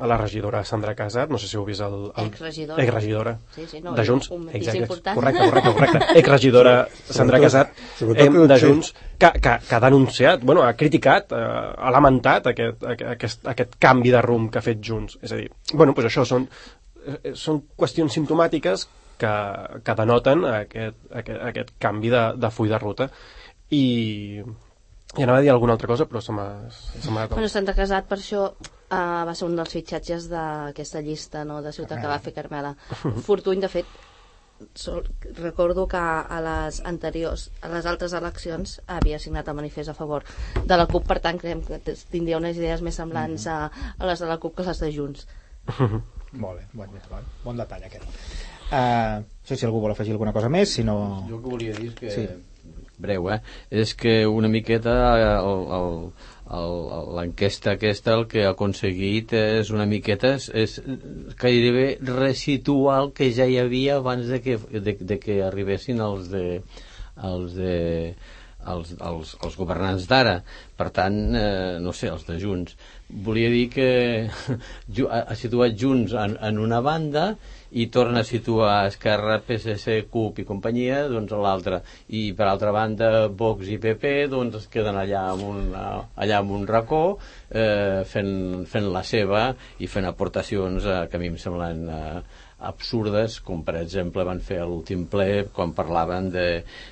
[0.00, 1.94] a la regidora Sandra Casat, no sé si heu vist el...
[2.12, 2.82] el Exregidora.
[2.84, 4.28] Exregidora Sí, sí, no, de Junts.
[4.36, 5.16] un Exacte, important.
[5.16, 6.18] correcte, correcte, correcte.
[6.20, 6.74] Exregidora
[7.08, 8.66] Sandra Casat eh, que de sí.
[8.66, 12.84] Junts que, que, que ha denunciat, bueno, ha criticat, eh, ha lamentat aquest,
[13.16, 15.16] aquest, aquest canvi de rumb que ha fet Junts.
[15.22, 16.44] És a dir, bueno, doncs això són,
[17.06, 18.84] eh, són qüestions simptomàtiques
[19.20, 19.32] que,
[19.84, 23.10] que denoten aquest, aquest, aquest canvi de, de full de ruta.
[23.74, 23.84] I,
[25.16, 26.48] i anava a dir alguna altra cosa, però se m'ha
[27.14, 31.62] m'ha Bueno, Santa Casat, per això, uh, va ser un dels fitxatges d'aquesta llista no,
[31.62, 32.74] de ciutat que va fer Carmela.
[33.28, 33.96] Fortuny, de fet,
[34.74, 35.04] sol,
[35.36, 40.26] recordo que a les anteriors, a les altres eleccions, havia signat el manifest a favor
[40.64, 43.58] de la CUP, per tant, creiem que tindria unes idees més semblants a,
[43.96, 45.26] a les de la CUP que les de Junts.
[46.42, 48.54] Molt bé, bon, bon, bon detall aquest.
[48.66, 50.98] Uh, no sé si algú vol afegir alguna cosa més, si no...
[51.28, 52.12] Jo el que volia dir és que...
[52.14, 52.26] Sí.
[52.98, 53.40] Breu, eh?
[53.70, 54.94] És que una miqueta
[55.36, 56.06] el,
[57.18, 60.78] l'enquesta aquesta el que ha aconseguit és una miqueta és, és
[61.38, 66.30] gairebé resituar el que ja hi havia abans de que, de, de que arribessin els
[66.32, 66.46] de
[67.16, 67.76] els de
[68.66, 70.40] els, els, els governants d'ara.
[70.76, 72.74] Per tant, eh, no sé, els de Junts.
[73.26, 73.90] Volia dir que
[75.06, 77.28] ha situat Junts en, en una banda
[77.70, 81.80] i torna a situar Esquerra, PSC, CUP i companyia doncs a l'altra.
[82.14, 86.54] I per altra banda, Vox i PP doncs es queden allà en un, allà en
[86.60, 87.04] un racó
[87.50, 89.48] eh, fent, fent la seva
[89.78, 92.18] i fent aportacions eh, que a mi em semblen eh,
[92.58, 96.46] absurdes, com per exemple van fer l'últim ple quan parlaven de,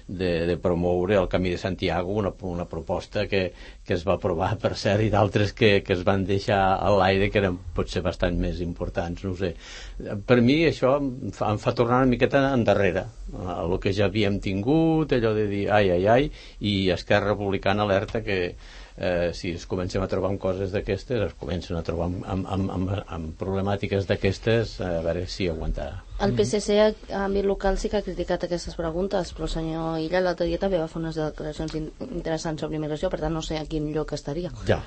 [0.07, 3.47] de, de promoure el Camí de Santiago, una, una proposta que,
[3.87, 7.31] que es va aprovar, per cert, i d'altres que, que es van deixar a l'aire
[7.33, 9.55] que eren potser bastant més importants, no sé.
[10.29, 13.09] Per mi això em fa, em fa tornar una miqueta endarrere,
[13.57, 18.21] el que ja havíem tingut, allò de dir ai, ai, ai, i Esquerra Republicana alerta
[18.27, 18.41] que
[18.97, 22.47] eh, si es comencem a trobar amb coses d'aquestes, es comencen a trobar amb, amb,
[22.47, 26.03] amb, amb, amb problemàtiques d'aquestes, a veure si aguantarà.
[26.23, 29.99] El PSC a a àmbit local sí que ha criticat aquestes preguntes, però el senyor
[29.99, 33.43] Illa l'altre dia també va fer unes declaracions in interessants sobre immigració, per tant no
[33.43, 34.53] sé a quin lloc estaria.
[34.67, 34.79] Ja.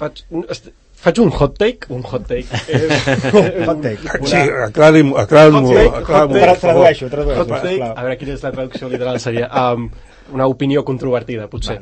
[0.00, 2.46] Faig, est- faig un hot take, un hot take.
[2.70, 4.20] Eh, Hot take.
[4.28, 6.40] Sí, aclari-m'ho, Hot take, aclari-m'ho, hot take.
[6.40, 6.60] per favor.
[6.60, 9.48] Tradueixo, tradueixo, hot take, a veure quina és la traducció literal seria.
[9.48, 9.90] Um,
[10.36, 11.80] una opinió controvertida, potser.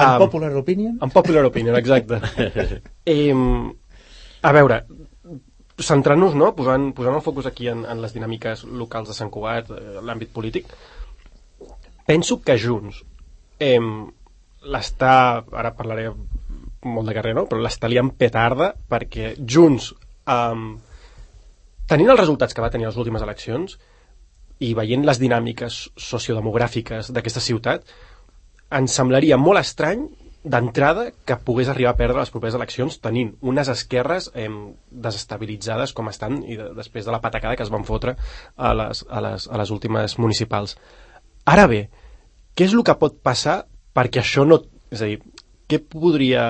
[0.00, 0.98] En Um, popular opinion?
[1.02, 2.20] En popular opinion, exacte.
[3.14, 3.34] eh,
[4.42, 4.80] a veure,
[5.80, 6.52] centrant-nos, no?
[6.56, 10.32] posant, posant el focus aquí en, en les dinàmiques locals de Sant Cugat, eh, l'àmbit
[10.32, 10.72] polític,
[12.08, 13.02] penso que Junts
[13.60, 13.78] eh,
[14.74, 15.14] l'està,
[15.62, 17.46] ara parlaré molt de carrer, no?
[17.48, 19.92] però l'està liant petarda perquè Junts,
[20.24, 20.58] eh,
[21.90, 23.78] tenint els resultats que va tenir a les últimes eleccions
[24.60, 27.86] i veient les dinàmiques sociodemogràfiques d'aquesta ciutat,
[28.70, 30.06] ens semblaria molt estrany
[30.42, 34.48] d'entrada que pogués arribar a perdre les properes eleccions tenint unes esquerres eh,
[34.90, 38.14] desestabilitzades com estan i de, després de la patacada que es van fotre
[38.56, 40.78] a les, a, les, a les últimes municipals.
[41.44, 41.82] Ara bé,
[42.56, 43.62] què és el que pot passar
[43.96, 44.62] perquè això no...
[44.90, 45.20] És a dir,
[45.70, 46.44] què podria,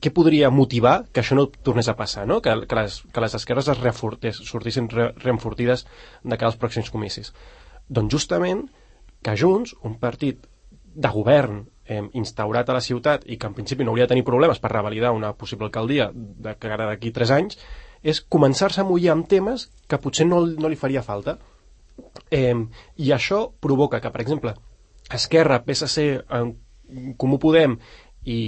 [0.00, 2.38] què podria motivar que això no tornés a passar, no?
[2.44, 5.84] que, que, les, que les esquerres es sortissin re, reenfortides
[6.22, 7.34] de cara als pròxims comicis?
[7.88, 8.68] Doncs justament
[9.26, 10.46] que Junts, un partit
[10.98, 14.26] de govern eh, instaurat a la ciutat i que en principi no hauria de tenir
[14.26, 17.58] problemes per revalidar una possible alcaldia de cara d'aquí 3 anys,
[18.02, 21.38] és començar-se a mullar amb temes que potser no, no li faria falta.
[22.30, 22.54] Eh,
[22.96, 24.54] I això provoca que, per exemple,
[25.14, 26.42] Esquerra, PSC, eh,
[27.16, 27.78] Comú Podem
[28.24, 28.40] i,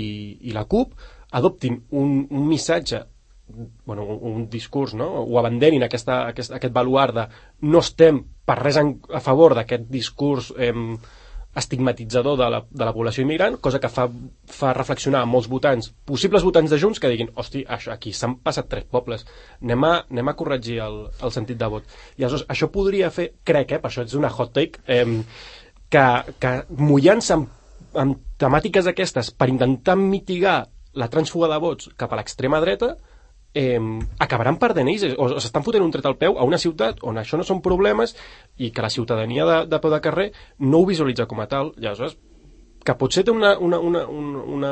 [0.49, 0.95] i la CUP
[1.37, 3.05] adoptin un, un missatge
[3.85, 5.09] bueno, un, discurs, no?
[5.23, 7.25] o abandonin aquesta, aquest, aquest baluart de
[7.67, 10.75] no estem per res en, a favor d'aquest discurs eh,
[11.57, 14.07] estigmatitzador de la, de la població immigrant, cosa que fa,
[14.47, 18.69] fa reflexionar molts votants, possibles votants de Junts, que diguin, hosti, això, aquí s'han passat
[18.71, 19.27] tres pobles,
[19.59, 21.89] anem a, anem a corregir el, el sentit de vot.
[22.17, 25.03] I aleshores, això podria fer, crec, eh, per això és una hot take, eh,
[25.91, 26.07] que,
[26.39, 27.51] que mullant-se amb,
[27.99, 30.61] amb temàtiques aquestes per intentar mitigar
[30.95, 32.95] la transfuga de vots cap a l'extrema dreta,
[33.55, 33.81] eh,
[34.19, 37.39] acabaran perdent ells o s'estan fotent un tret al peu a una ciutat on això
[37.39, 38.15] no són problemes
[38.59, 41.75] i que la ciutadania de, de peu de carrer no ho visualitza com a tal.
[41.79, 42.17] I aleshores
[42.85, 44.71] que potser té una, una, una, una, una,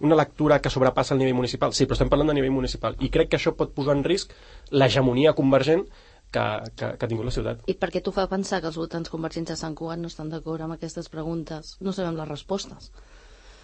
[0.00, 1.72] una lectura que sobrepassa el nivell municipal.
[1.72, 2.98] Sí, però estem parlant de nivell municipal.
[3.00, 4.34] I crec que això pot posar en risc
[4.76, 5.86] l'hegemonia convergent
[6.30, 6.44] que,
[6.76, 7.62] que, que ha tingut la ciutat.
[7.70, 10.32] I per què t'ho fa pensar que els votants convergents de Sant Cugat no estan
[10.32, 11.76] d'acord amb aquestes preguntes?
[11.80, 12.90] No sabem les respostes.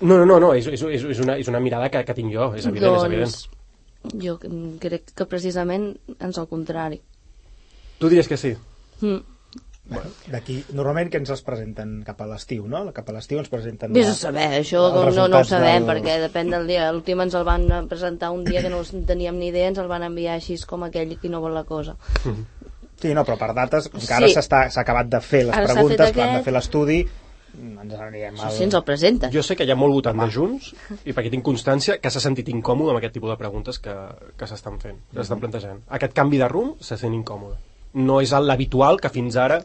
[0.01, 2.48] no, no, no, no és, és, és, una, és una mirada que, que tinc jo
[2.57, 3.29] és evident, és evident.
[3.29, 3.62] doncs,
[4.23, 4.38] jo
[4.83, 7.01] crec que precisament ens al contrari.
[7.99, 8.57] tu diries que sí
[9.03, 9.19] Mm.
[10.31, 12.85] D'aquí, normalment que ens els presenten cap a l'estiu, no?
[12.95, 13.91] Cap a l'estiu ens presenten...
[13.93, 16.85] Vés a saber, això els no, no ho sabem, del- perquè depèn del dia.
[16.95, 20.05] L'últim ens el van presentar un dia que no teníem ni idea, ens el van
[20.07, 21.97] enviar així com aquell qui no vol la cosa.
[23.03, 24.35] Sí, no, però per dates, com que ara Sí.
[24.38, 27.01] s'ha acabat de fer les Ara s'ha preguntes, han de fer l'estudi,
[27.59, 28.55] ens anirem al...
[28.55, 29.33] sí ens el presenten.
[29.35, 30.71] Jo sé que hi ha molt votant de Junts
[31.05, 33.95] i perquè tinc constància que s'ha sentit incòmode amb aquest tipus de preguntes que,
[34.38, 35.83] que s'estan fent, que s'estan plantejant.
[35.99, 37.59] Aquest canvi de rumb se sent incòmode.
[38.01, 39.61] No és l'habitual que fins ara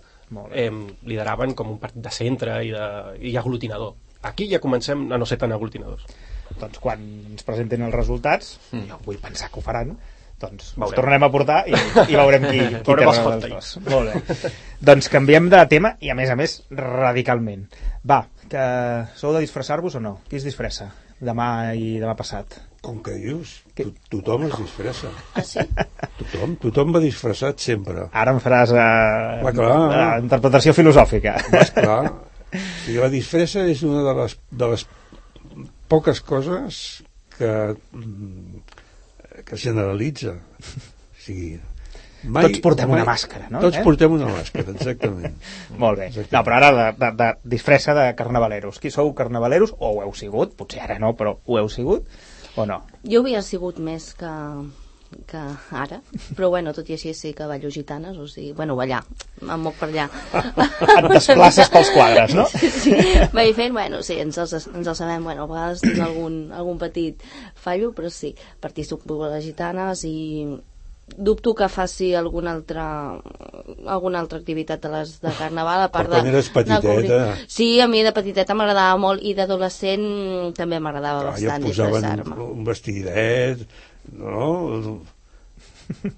[0.51, 0.71] eh,
[1.07, 2.89] lideraven com un partit de centre i, de,
[3.31, 3.95] i aglutinador.
[4.27, 6.03] Aquí ja comencem a no ser tan aglutinadors.
[6.57, 9.95] Doncs quan ens presentin els resultats, jo vull pensar que ho faran,
[10.41, 10.85] doncs Veurem.
[10.87, 13.73] els tornarem a portar i, i veurem qui, qui té Veurem els hot dels takes.
[13.81, 13.91] dos.
[13.93, 14.51] Molt bé.
[14.91, 17.65] doncs canviem de tema i a més a més radicalment.
[18.07, 18.63] Va, que
[19.19, 20.17] sou de disfressar-vos o no?
[20.29, 20.91] Qui es disfressa?
[21.17, 22.59] Demà i demà passat.
[22.85, 23.55] Com que dius?
[23.75, 25.09] To tothom es disfressa.
[25.33, 25.63] Ah, sí?
[26.19, 28.05] Tothom, tothom va disfressat sempre.
[28.13, 28.83] Ara em faràs eh,
[29.41, 29.71] Va, clar.
[29.97, 31.33] eh, interpretació filosòfica.
[31.73, 34.85] Clar, o sigui, la disfressa és una de les, de les
[35.89, 36.77] poques coses
[37.39, 37.49] que,
[39.47, 40.35] que es generalitza.
[40.35, 41.55] O sigui,
[42.27, 43.59] Mai, Tots portem mai- una màscara, no?
[43.61, 43.83] Tots Eh?
[43.85, 45.35] portem una màscara, exactament.
[45.83, 46.07] Molt bé.
[46.09, 46.33] Exacte.
[46.35, 48.79] No, però ara de, de, de disfressa de carnavaleros.
[48.83, 49.71] Qui sou carnavaleros?
[49.77, 50.55] O ho heu sigut?
[50.57, 52.09] Potser ara no, però ho heu sigut?
[52.57, 52.81] O no?
[53.05, 54.33] Jo havia sigut més que,
[55.27, 55.41] que
[55.71, 55.99] ara,
[56.35, 59.01] però bueno, tot i així sí que ballo gitanes, o sigui, bueno, ballar,
[59.41, 60.07] em moc per allà.
[60.97, 62.47] Et desplaces pels quadres, no?
[62.51, 62.95] Sí,
[63.33, 66.79] vaig fent, bueno, sí, ens els, ens els sabem, bueno, a vegades tinc algun, algun
[66.81, 67.23] petit
[67.55, 70.17] fallo, però sí, participo a les gitanes i
[71.15, 73.15] dubto que faci alguna altra
[73.85, 77.37] alguna altra activitat de les de carnaval a part quan de eres petiteta.
[77.47, 82.67] sí, a mi de petiteta m'agradava molt i d'adolescent també m'agradava bastant posaven disfressar-me un
[82.67, 83.63] vestidet,
[84.13, 85.01] no?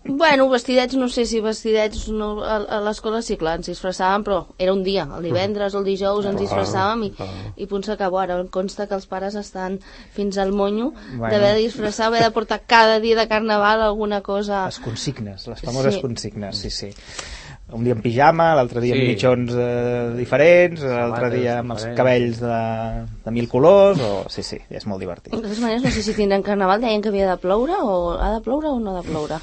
[0.04, 4.40] Bueno, vestidets, no sé si vestidets no, a, a l'escola sí, clar, ens disfressàvem, però
[4.58, 7.12] era un dia, el divendres o el dijous ens disfressàvem i,
[7.62, 8.18] i punt s'acabó.
[8.24, 9.78] Ara em consta que els pares estan
[10.16, 11.30] fins al monyo Bueno.
[11.30, 14.66] d'haver de disfressar, haver de portar cada dia de carnaval alguna cosa...
[14.66, 16.02] Les consignes, les famoses Sí.
[16.02, 16.90] consignes, sí, sí.
[17.72, 19.02] Un dia en pijama, l'altre dia Sí.
[19.02, 21.98] amb mitjons eh, diferents, l'altre dia amb els diferents.
[22.00, 22.62] cabells de,
[23.26, 24.24] de mil colors, o...
[24.34, 25.30] Sí, sí, és molt divertit.
[25.34, 28.32] De totes maneres, no sé si tindran carnaval, deien que havia de ploure, o ha
[28.34, 29.38] de ploure o no ha de ploure.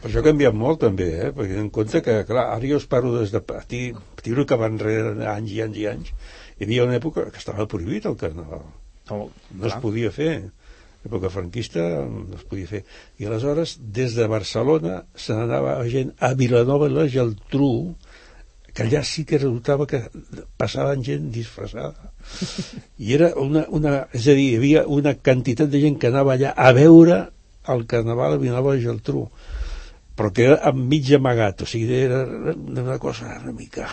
[0.00, 1.30] Però això ha canviat molt també, eh?
[1.36, 4.74] perquè en compte que, clar, ara jo us parlo des de petit, tiro que van
[4.78, 6.12] enrere anys i anys i anys,
[6.58, 8.66] hi havia una època que estava prohibit el carnaval,
[9.10, 9.24] No,
[9.58, 10.50] no es podia fer,
[11.04, 12.82] l'època franquista no es podia fer.
[13.18, 17.72] I aleshores, des de Barcelona, se n'anava gent a Vilanova i la Geltrú,
[18.70, 20.04] que allà sí que resultava que
[20.60, 22.12] passaven gent disfressada.
[23.04, 23.94] I era una, una...
[24.16, 27.24] És a dir, hi havia una quantitat de gent que anava allà a veure
[27.70, 29.26] el carnaval a Vilanova i la Geltrú
[30.20, 32.20] però que era amb mig amagat, o sigui, era
[32.52, 33.88] una cosa una mica...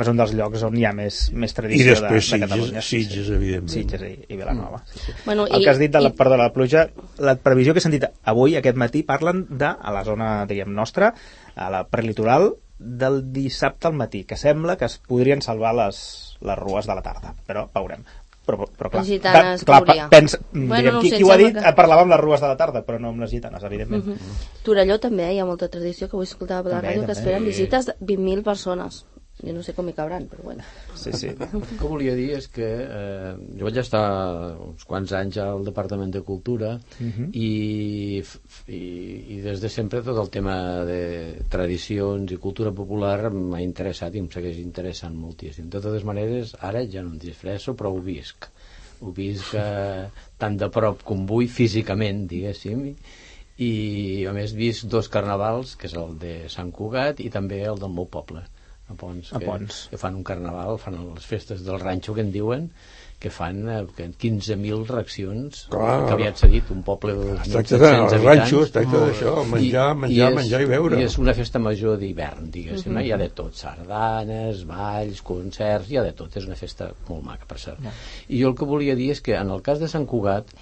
[0.00, 2.82] És un dels llocs on hi ha més, més I tradició després de, de Catalunya.
[2.82, 3.72] Sitges, Sitges, evidentment.
[3.72, 4.82] Sitges i, i Vilanova.
[4.92, 5.12] Sí, sí.
[5.24, 7.78] Bueno, el i- que has dit de la, i- perdó, la pluja, la previsió que
[7.78, 11.14] he sentit avui, aquest matí, parlen de, a la zona, diguem, nostra,
[11.56, 16.58] a la prelitoral, del dissabte al matí, que sembla que es podrien salvar les, les
[16.58, 18.04] rues de la tarda, però veurem.
[18.48, 20.06] Però, però clar, Les gitanes, clar, cauria.
[20.08, 22.40] pensa, Bueno, diguem, no qui, sé, qui ho ha dit que- parlava amb les rues
[22.40, 24.06] de la tarda, però no amb les gitanes, evidentment.
[24.06, 24.62] Uh -huh.
[24.62, 25.34] Torelló també, eh?
[25.34, 27.18] hi ha molta tradició, que avui escoltava per la També, ràdio, que també.
[27.20, 29.04] esperen visites de 20.000 persones.
[29.38, 30.64] Jo no sé com hi cabran, però bueno.
[30.98, 31.28] Sí, sí.
[31.54, 34.02] El que volia dir és que eh, jo vaig estar
[34.64, 36.72] uns quants anys al Departament de Cultura
[37.32, 40.56] i, f- i, i des de sempre tot el tema
[40.88, 40.98] de
[41.52, 45.70] tradicions i cultura popular m'ha interessat i em segueix interessant moltíssim.
[45.70, 48.50] De totes maneres, ara ja no em disfresso, però ho visc.
[49.06, 50.08] Ho visc eh,
[50.42, 52.88] tant de prop com vull, físicament, diguéssim,
[53.62, 53.72] i
[54.26, 57.94] a més vist dos carnavals, que és el de Sant Cugat i també el del
[57.94, 58.42] meu poble,
[58.88, 59.82] a Pons, A que, Pons.
[59.90, 62.70] que fan un carnaval, fan les festes del ranxo que en diuen,
[63.18, 66.06] que fan eh, que 15.000 reaccions, Clar.
[66.06, 68.12] que aviat s'ha dit, un poble de Es tracta 2.700 de- habitants.
[68.14, 71.00] el ranxo, es tracta d'això, menjar, menjar, menjar i beure.
[71.00, 73.02] I és una festa major d'hivern, diguéssim, no?
[73.02, 77.24] hi ha de tot, sardanes, balls, concerts, hi ha de tot, és una festa molt
[77.26, 77.82] maca, per cert.
[78.28, 80.54] I jo el que volia dir és que en el cas de Sant Cugat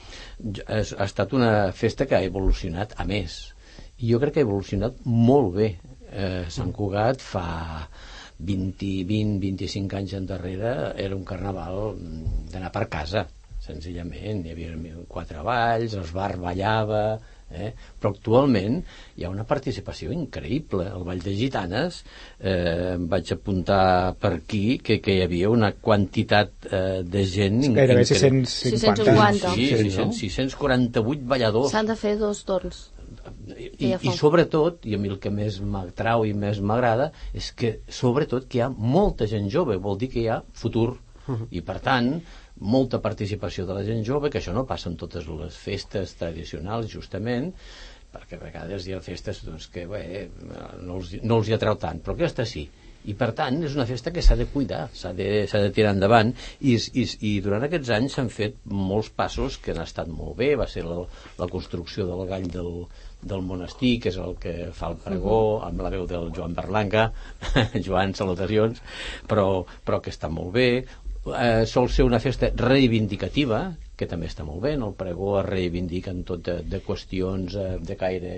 [0.67, 3.53] és, ha estat una festa que ha evolucionat a més,
[4.01, 5.75] i jo crec que ha evolucionat molt bé.
[6.17, 7.45] Eh, Sant Cugat fa
[8.39, 13.27] 20, 20, 25 anys endarrere era un carnaval mm, d'anar per casa,
[13.67, 14.45] senzillament.
[14.47, 14.75] Hi havia
[15.09, 17.19] quatre balls, els bars ballava,
[17.51, 17.73] eh?
[17.99, 18.81] però actualment
[19.17, 20.85] hi ha una participació increïble.
[20.93, 22.03] El Ball de Gitanes,
[22.39, 27.63] eh, em vaig apuntar per aquí que, que hi havia una quantitat eh, de gent...
[27.65, 28.51] in- Gairebé incre- 650.
[28.53, 29.55] 650.
[29.55, 30.13] Sí, 600, no?
[30.13, 30.21] 600,
[30.61, 31.73] 648 balladors.
[31.75, 32.85] S'han de fer dos torns.
[33.57, 37.77] I, i sobretot, i a mi el que més m'atrau i més m'agrada, és que
[37.89, 40.93] sobretot que hi ha molta gent jove, vol dir que hi ha futur.
[41.51, 42.13] I per tant,
[42.61, 46.87] molta participació de la gent jove, que això no passa en totes les festes tradicionals,
[46.93, 47.51] justament,
[48.15, 50.03] perquè a vegades hi ha festes doncs, que bé,
[50.47, 52.67] no, els, no els hi atreu tant, però aquesta sí.
[53.07, 55.93] I per tant és una festa que s'ha de cuidar, s'ha de, s'ha de tirar
[55.95, 60.35] endavant i, i, i durant aquests anys s'han fet molts passos que han estat molt
[60.41, 61.05] bé, va ser la,
[61.39, 62.73] la construcció del gall del,
[63.23, 67.09] del monestir, que és el que fa el pregó, amb la veu del Joan Berlanga,
[67.87, 68.83] Joan, salutacions,
[69.29, 70.71] però, però que està molt bé.
[71.27, 73.65] Eh, sol ser una festa reivindicativa,
[73.97, 77.69] que també està molt bé, en el pregó es reivindiquen tot de, de qüestions eh,
[77.81, 78.33] de caire...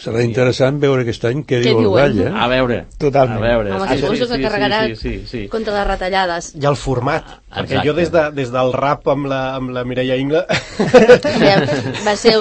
[0.00, 2.30] Serà interessant veure aquest any què, Què diu el gall, eh?
[2.32, 3.36] A veure, Totalment.
[3.36, 3.74] a veure.
[3.76, 5.42] Home, sí, suposo sí, que sí, carregarà sí, sí, sí, sí.
[5.52, 6.48] contra les retallades.
[6.56, 7.88] I el format, perquè Exacte.
[7.90, 12.38] jo des, de, des del rap amb la, amb la Mireia Ingla va ser,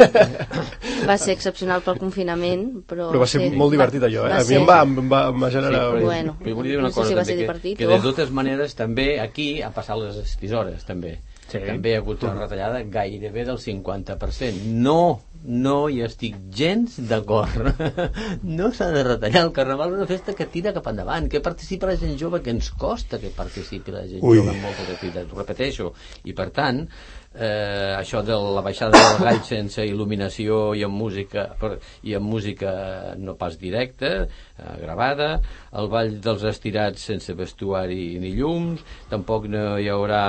[1.10, 3.10] va ser excepcional pel confinament, però...
[3.12, 4.32] però va ser sí, molt divertit allò, eh?
[4.34, 5.84] va A mi ser- em va, em va, em va generar...
[5.94, 7.77] però, Bueno, però volia dir una no sé cosa si va també, ser que, divertit
[7.77, 11.19] que o- de totes maneres també aquí ha passat les estisores també
[11.54, 11.60] Sí.
[11.60, 14.63] també hi ha hagut una retallada gairebé del 50%.
[14.82, 17.67] No, no hi estic gens d'acord.
[18.44, 19.44] no s'ha de retallar.
[19.44, 22.50] El Carnaval és una festa que tira cap endavant, que participa la gent jove, que
[22.56, 24.40] ens costa que participi la gent Ui.
[24.40, 25.92] jove en moltes activitats, ho repeteixo.
[26.23, 26.88] I per tant,
[27.36, 32.29] eh, això de la baixada del gall sense il·luminació i amb música per- i amb
[32.29, 35.40] música no pas directa eh, gravada
[35.73, 40.23] el ball dels estirats sense vestuari ni llums tampoc no hi haurà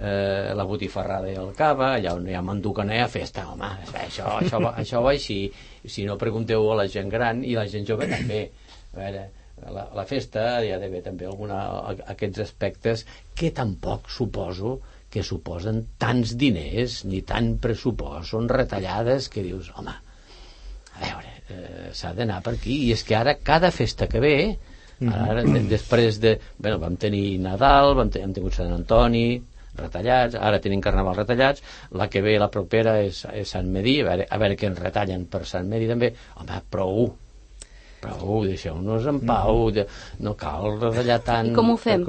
[0.00, 3.44] eh, la botifarrada i el cava allà on hi ha manduca no hi ha festa
[3.52, 3.68] home,
[4.06, 5.42] això, això, va, això va així.
[5.84, 8.50] Si no pregunteu a la gent gran i la gent jove també.
[8.94, 9.22] A veure,
[9.72, 11.60] la, la festa hi ha d'haver també alguna,
[12.12, 13.04] aquests aspectes
[13.36, 14.78] que tampoc suposo
[15.10, 19.94] que suposen tants diners ni tant pressupost, són retallades que dius, home,
[20.94, 22.76] a veure, eh, s'ha d'anar per aquí.
[22.86, 24.36] I és que ara cada festa que ve
[25.08, 29.40] ara, de, després de, bueno, vam tenir Nadal vam, ten, hem tingut Sant Antoni
[29.78, 31.62] retallats, ara tenim Carnaval retallats
[31.96, 34.82] la que ve la propera és, és Sant Medí a veure, a veure què ens
[34.82, 37.10] retallen per Sant Medí també, home, prou
[38.00, 39.84] prou, deixeu-nos en pau de,
[40.24, 42.04] no cal retallar tant I com ho fem?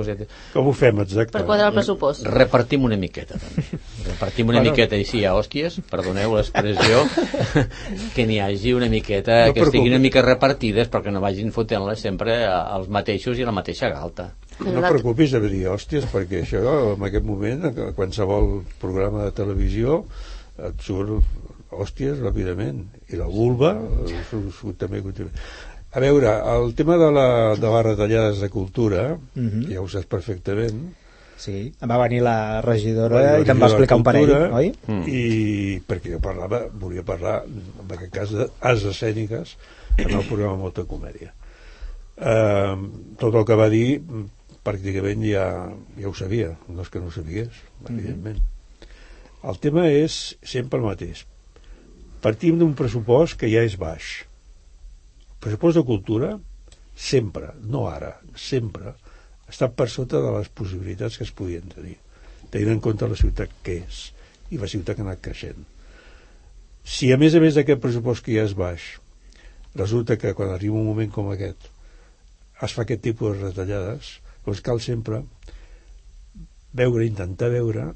[0.53, 1.33] Com ho fem, exacte?
[1.37, 2.25] Per quadrar el pressupost.
[2.27, 3.65] Repartim una miqueta, també.
[4.11, 4.71] Repartim una Bueno.
[4.71, 7.03] miqueta, i sí, a hòsties, perdoneu l'expressió,
[8.15, 9.91] que n'hi hagi una miqueta, No que estiguin preocupis.
[9.95, 13.89] una mica repartides, perquè no vagin fotent-les sempre a- als mateixos i a la mateixa
[13.93, 14.31] galta.
[14.61, 16.61] No et preocupis de dir hòsties, perquè això,
[16.95, 20.03] en aquest moment, a qualsevol programa de televisió,
[20.61, 21.23] et surt
[21.71, 22.83] hòsties ràpidament.
[23.09, 25.37] I la vulva eh, també contínuament.
[25.91, 27.27] A veure, el tema de, la,
[27.59, 29.65] de les retallades de cultura, Mhm.
[29.73, 30.93] ja ho saps perfectament,
[31.41, 34.67] Sí, va venir la regidora la i te'n va explicar un parell, oi?
[34.85, 35.07] Mm.
[35.09, 39.55] I perquè jo parlava, volia parlar, en aquest cas, d'arts escèniques,
[39.97, 41.31] en el programa Molta Comèdia.
[42.21, 42.75] Eh,
[43.17, 44.27] tot el que va dir, mm,
[44.63, 45.47] pràcticament ja,
[45.97, 47.49] ja ho sabia, no és que no ho sabies,
[47.89, 48.37] evidentment.
[49.41, 51.25] El tema és sempre el mateix.
[52.21, 54.27] Partim d'un pressupost que ja és baix.
[55.41, 56.35] Pressupost de cultura,
[56.93, 58.93] sempre, no ara, sempre,
[59.49, 61.97] està per sota de les possibilitats que es podien tenir
[62.51, 64.01] tenint en compte la ciutat que és
[64.51, 65.63] i la ciutat que ha anat creixent.
[66.83, 68.87] Si a més a més d'aquest pressupost que ja és baix
[69.79, 71.69] resulta que quan arriba un moment com aquest
[72.65, 75.21] es fa aquest tipus de retallades doncs cal sempre
[76.75, 77.91] veure, intentar veure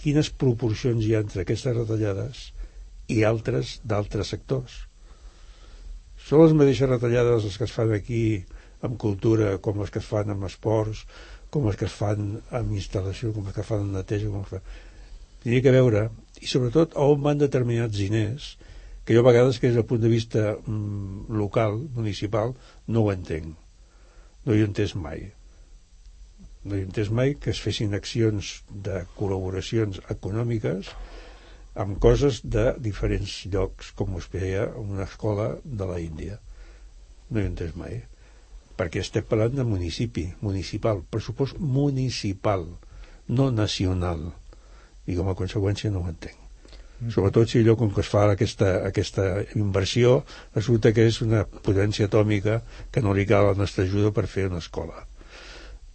[0.00, 2.48] quines proporcions hi ha entre aquestes retallades
[3.12, 4.80] i altres d'altres sectors
[6.28, 8.22] són les mateixes retallades les que es fan aquí
[8.86, 11.04] amb cultura com les que es fan amb esports
[11.50, 14.54] com les que es fan amb instal·lació com les que fan amb neteja com les
[14.54, 14.62] que...
[15.42, 16.08] tindria que veure
[16.40, 18.54] i sobretot on van determinats diners
[19.10, 22.52] que jo a vegades que des del punt de vista mm, local, municipal
[22.86, 23.56] no ho entenc.
[24.44, 25.24] No hi he entès mai.
[26.62, 30.92] No hi he entès mai que es fessin accions de col·laboracions econòmiques
[31.80, 36.38] amb coses de diferents llocs com es feia en una escola de la Índia.
[37.30, 38.02] No hi he entès mai
[38.80, 42.64] perquè estem parlant de municipi municipal, pressupost municipal
[43.28, 44.30] no nacional.
[45.06, 46.38] I com a conseqüència no ho entenc.
[47.12, 49.26] Sobretot si allò com que es fa aquesta, aquesta
[49.56, 50.18] inversió
[50.56, 52.58] resulta que és una potència atòmica
[52.92, 55.06] que no li cal la nostra ajuda per fer una escola.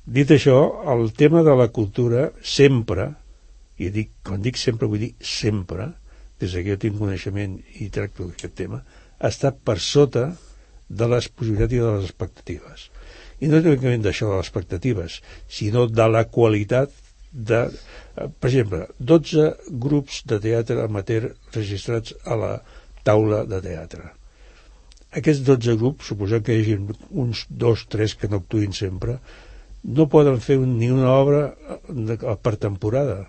[0.06, 0.58] Dit això,
[0.94, 3.12] el tema de la cultura sempre
[3.78, 5.92] i dic, quan dic sempre vull dir sempre
[6.40, 8.82] des que jo tinc coneixement i tracto aquest tema
[9.30, 10.26] està per sota
[10.88, 12.90] de les possibilitats i de les expectatives.
[13.42, 15.20] I no únicament d'això de les expectatives
[15.60, 16.92] sinó de la qualitat
[17.32, 19.48] de, eh, per exemple 12
[19.86, 22.54] grups de teatre amateur registrats a la
[23.04, 24.12] taula de teatre.
[25.16, 26.78] Aquests 12 grups, suposant que hi hagi
[27.12, 29.20] uns dos, tres que no actuïn sempre
[29.86, 31.56] no poden fer ni una obra
[31.88, 33.20] de, per temporada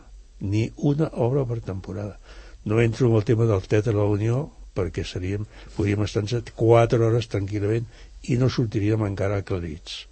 [0.40, 2.18] ni una obra per temporada.
[2.64, 6.22] No entro en el tema del Teatre de la Unió perquè seríem, podríem estar
[6.52, 7.86] 4 hores tranquil·lament
[8.28, 10.02] i no sortiríem encara aclarits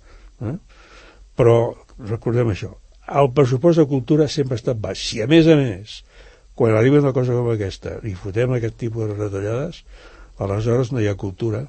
[0.40, 0.56] eh?
[1.36, 1.58] però
[1.98, 2.70] recordem això
[3.20, 4.96] el pressupost de cultura sempre ha estat baix.
[4.96, 5.98] Si a més a més
[6.56, 9.82] quan arriba una cosa com aquesta i fotem aquest tipus de retallades
[10.40, 11.66] aleshores no hi ha cultura.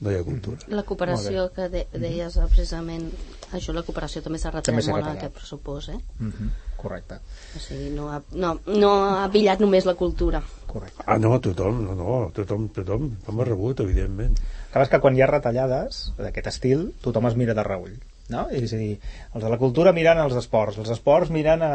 [0.00, 0.62] No hi ha cultura.
[0.70, 3.10] La cooperació que de, deies eh, precisament,
[3.52, 5.98] això la cooperació també s'ha retallat molt en aquest pressupost, eh?
[6.22, 7.16] Mhm, Correcte,
[7.56, 10.42] O sigui, no ha, no, no ha pillat només la cultura.
[10.68, 11.02] correcte.
[11.06, 14.36] Ah, no, tothom, no, no, tothom, tothom, tothom ha rebut, evidentment.
[14.78, 17.96] És que quan hi ha retallades d'aquest estil, tothom es mira de reull.
[18.32, 18.46] No?
[18.54, 18.94] És a dir,
[19.34, 21.72] els de la cultura miren els esports, els esports miren a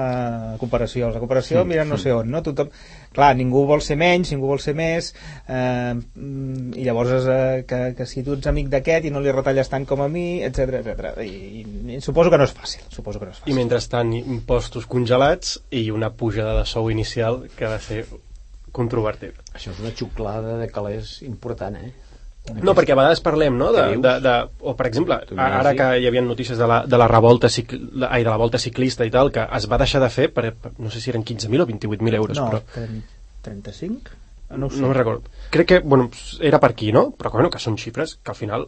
[0.61, 2.43] cooperació, els de cooperació miren no sé on, no?
[2.45, 2.69] Tothom...
[3.13, 5.11] Clar, ningú vol ser menys, ningú vol ser més,
[5.45, 9.33] eh, mm, i llavors eh, que, que si tu ets amic d'aquest i no li
[9.33, 11.11] retalles tant com a mi, etc etc.
[11.21, 11.65] I, i,
[11.97, 13.59] I suposo que no és fàcil, suposo que no és I fàcil.
[13.59, 18.05] mentrestant, impostos congelats i una pujada de sou inicial que va ser
[18.73, 19.37] controvertit.
[19.53, 21.93] Això és una xuclada de calés important, eh?
[22.43, 24.33] No, perquè a vegades parlem, no?, de, de, de,
[24.67, 28.25] o per exemple, ara que hi havia notícies de la, de la revolta cicl, ai,
[28.25, 30.99] de la volta ciclista i tal, que es va deixar de fer per, no sé
[30.99, 33.15] si eren 15.000 o 28.000 euros, no, però 30,
[33.47, 34.19] 35?
[34.59, 34.81] No ho sé.
[34.83, 35.31] no me'n recordo.
[35.55, 36.09] Crec que, bueno,
[36.41, 37.07] era per aquí, no?
[37.17, 38.67] Però bueno, que són xifres que al final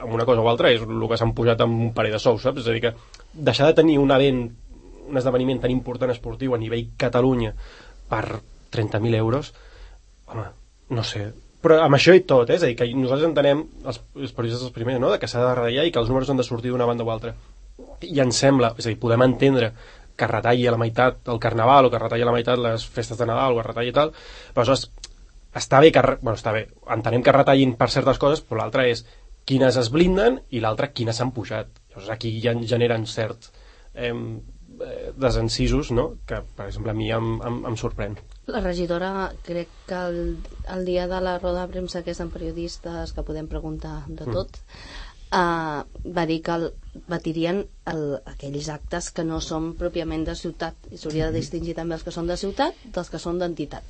[0.00, 2.42] amb una cosa o altra és el que s'han pujat amb un parell de sous,
[2.42, 2.64] saps?
[2.64, 2.94] És a dir, que
[3.34, 4.42] deixar de tenir un event,
[5.10, 7.52] un esdeveniment tan important esportiu a nivell Catalunya
[8.10, 8.24] per
[8.74, 9.52] 30.000 euros,
[10.26, 10.48] home,
[10.90, 11.28] no sé.
[11.64, 12.58] Però amb això i tot, eh?
[12.58, 15.08] és a dir, que nosaltres entenem, els, els periodistes els primers, no?
[15.12, 17.12] de que s'ha de retallar i que els números han de sortir d'una banda o
[17.14, 17.32] altra.
[18.04, 19.70] I ens sembla, és a dir, podem entendre
[20.14, 23.18] que retalli a la meitat el Carnaval o que retalli a la meitat les festes
[23.18, 24.12] de Nadal o que retalli tal,
[24.52, 24.90] però aleshores
[25.54, 29.04] està bé que, bueno, està bé, entenem que retallin per certes coses, però l'altra és
[29.48, 31.70] quines es blinden i l'altra quines s'han pujat.
[31.92, 33.50] Llavors aquí ja generen cert
[33.94, 34.12] eh,
[35.16, 38.18] desencisos, no?, que per exemple a mi em, em, em sorprèn.
[38.46, 40.18] La regidora, crec que el,
[40.68, 44.26] el dia de la roda de premsa que és amb periodistes, que podem preguntar de
[44.28, 44.58] tot,
[45.32, 45.84] uh,
[46.18, 46.66] va dir que el,
[47.08, 51.96] batirien el, aquells actes que no són pròpiament de ciutat i s'hauria de distingir també
[51.96, 53.88] els que són de ciutat dels que són d'entitat.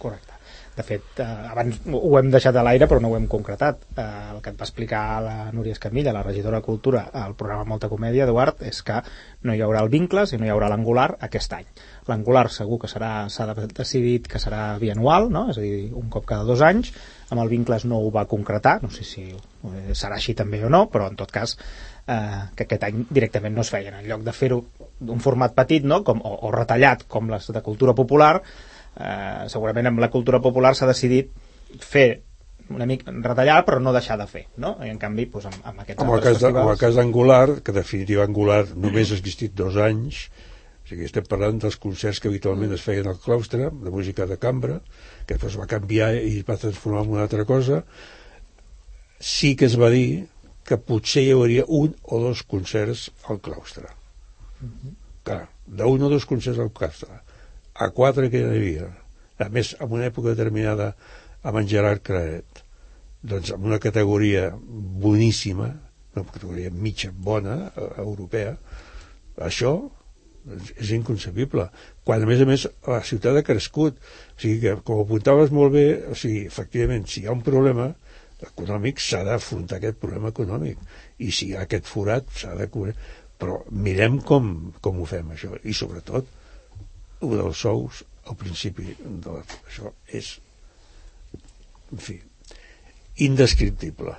[0.00, 0.36] Correcte.
[0.76, 3.82] De fet, eh, abans ho hem deixat a l'aire però no ho hem concretat.
[3.96, 4.04] Eh,
[4.34, 7.90] el que et va explicar la Núria Escamilla, la regidora de Cultura, al programa Molta
[7.90, 9.00] Comèdia, Eduard, és que
[9.42, 11.66] no hi haurà el vincles i no hi haurà l'angular aquest any.
[12.10, 15.46] L'angular segur que serà s'ha de- decidit que serà bianual, no?
[15.52, 16.92] és a dir, un cop cada dos anys.
[17.30, 20.70] Amb el vincles no ho va concretar, no sé si eh, serà així també o
[20.72, 21.56] no, però en tot cas
[22.06, 23.94] eh, que aquest any directament no es feien.
[24.00, 24.64] En lloc de fer-ho
[25.00, 26.02] d'un format petit no?
[26.04, 28.34] com, o, o retallat com les de cultura popular,
[28.98, 31.30] eh, segurament amb la cultura popular s'ha decidit
[31.80, 32.08] fer
[32.70, 34.76] una mica retallar però no deixar de fer no?
[34.86, 36.98] i en canvi doncs, amb, amb aquests Amb el cas, de, amb el festivals cas
[37.00, 40.28] d'Angular, que definitiva Angular només ha existit dos anys,
[40.90, 44.80] sigui, estem parlant dels concerts que habitualment es feien al claustre, de música de cambra,
[45.26, 47.84] que després va canviar i es va transformar en una altra cosa,
[49.20, 50.26] sí que es va dir
[50.66, 53.90] que potser hi hauria un o dos concerts al claustre.
[55.26, 57.20] Clar, d'un o dos concerts al claustre.
[57.74, 58.90] A quatre que hi havia.
[59.40, 60.92] A més, en una època determinada
[61.46, 62.64] amb en Gerard Claret,
[63.22, 64.50] doncs amb una categoria
[65.04, 65.70] boníssima,
[66.16, 68.56] una categoria mitja bona, eh, europea,
[69.40, 69.74] això
[70.44, 71.68] doncs, és inconcebible.
[72.06, 73.98] Quan, a més a més, la ciutat ha crescut.
[74.36, 77.90] O sigui que, com apuntaves molt bé, o sigui, efectivament, si hi ha un problema
[78.40, 80.80] econòmic, s'ha d'afrontar aquest problema econòmic.
[81.20, 82.96] I si hi ha aquest forat, s'ha de cobrir.
[83.40, 84.52] Però mirem com,
[84.84, 85.52] com ho fem, això.
[85.64, 86.28] I, sobretot,
[87.20, 90.34] el dels sous al principi de la, això és
[91.90, 92.16] en fi
[93.26, 94.14] indescriptible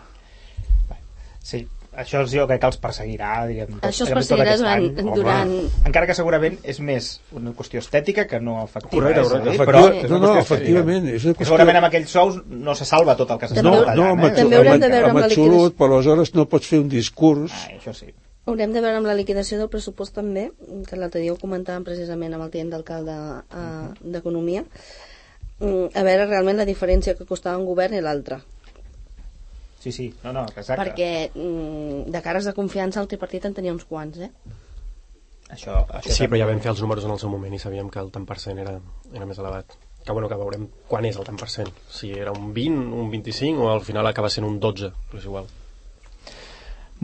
[1.43, 1.63] sí,
[1.93, 4.85] això jo crec que els perseguirà diguem, tot- Això els perseguirà durant- any.
[5.05, 9.27] Home, durant- encara que segurament és més una qüestió estètica que no efectiva Correcte, és
[9.27, 9.65] correcte.
[9.65, 10.55] però Efectiva- és no, una no, qüestió estètica.
[10.55, 13.61] efectivament és una qüestió- segurament amb aquells sous no se salva tot el que s'està
[13.63, 14.31] no, no, amb, eh?
[14.31, 15.77] També amb, haurem de veure amb, amb la absolut, liquidació.
[15.77, 18.13] però aleshores no pots fer un discurs ah, això sí
[18.47, 20.51] Haurem de veure amb la liquidació del pressupost també,
[20.89, 23.13] que l'altre dia ho comentàvem precisament amb el tinent d'alcalde
[23.53, 24.63] eh, d'Economia,
[25.59, 28.39] mm, a veure realment la diferència que costava un govern i l'altre.
[29.81, 33.73] Sí, sí, no, no, exacte Perquè mm, de cares de confiança el tripartit en tenia
[33.73, 34.29] uns quants, eh?
[35.51, 36.35] això, això Sí, també.
[36.35, 38.27] però ja vam fer els números en el seu moment i sabíem que el tant
[38.29, 38.77] per cent era,
[39.13, 39.73] era més elevat.
[40.05, 41.67] Que bueno, que veurem quan és el tant per cent.
[41.93, 45.27] Si era un 20, un 25 o al final acaba sent un 12, però és
[45.29, 45.49] igual.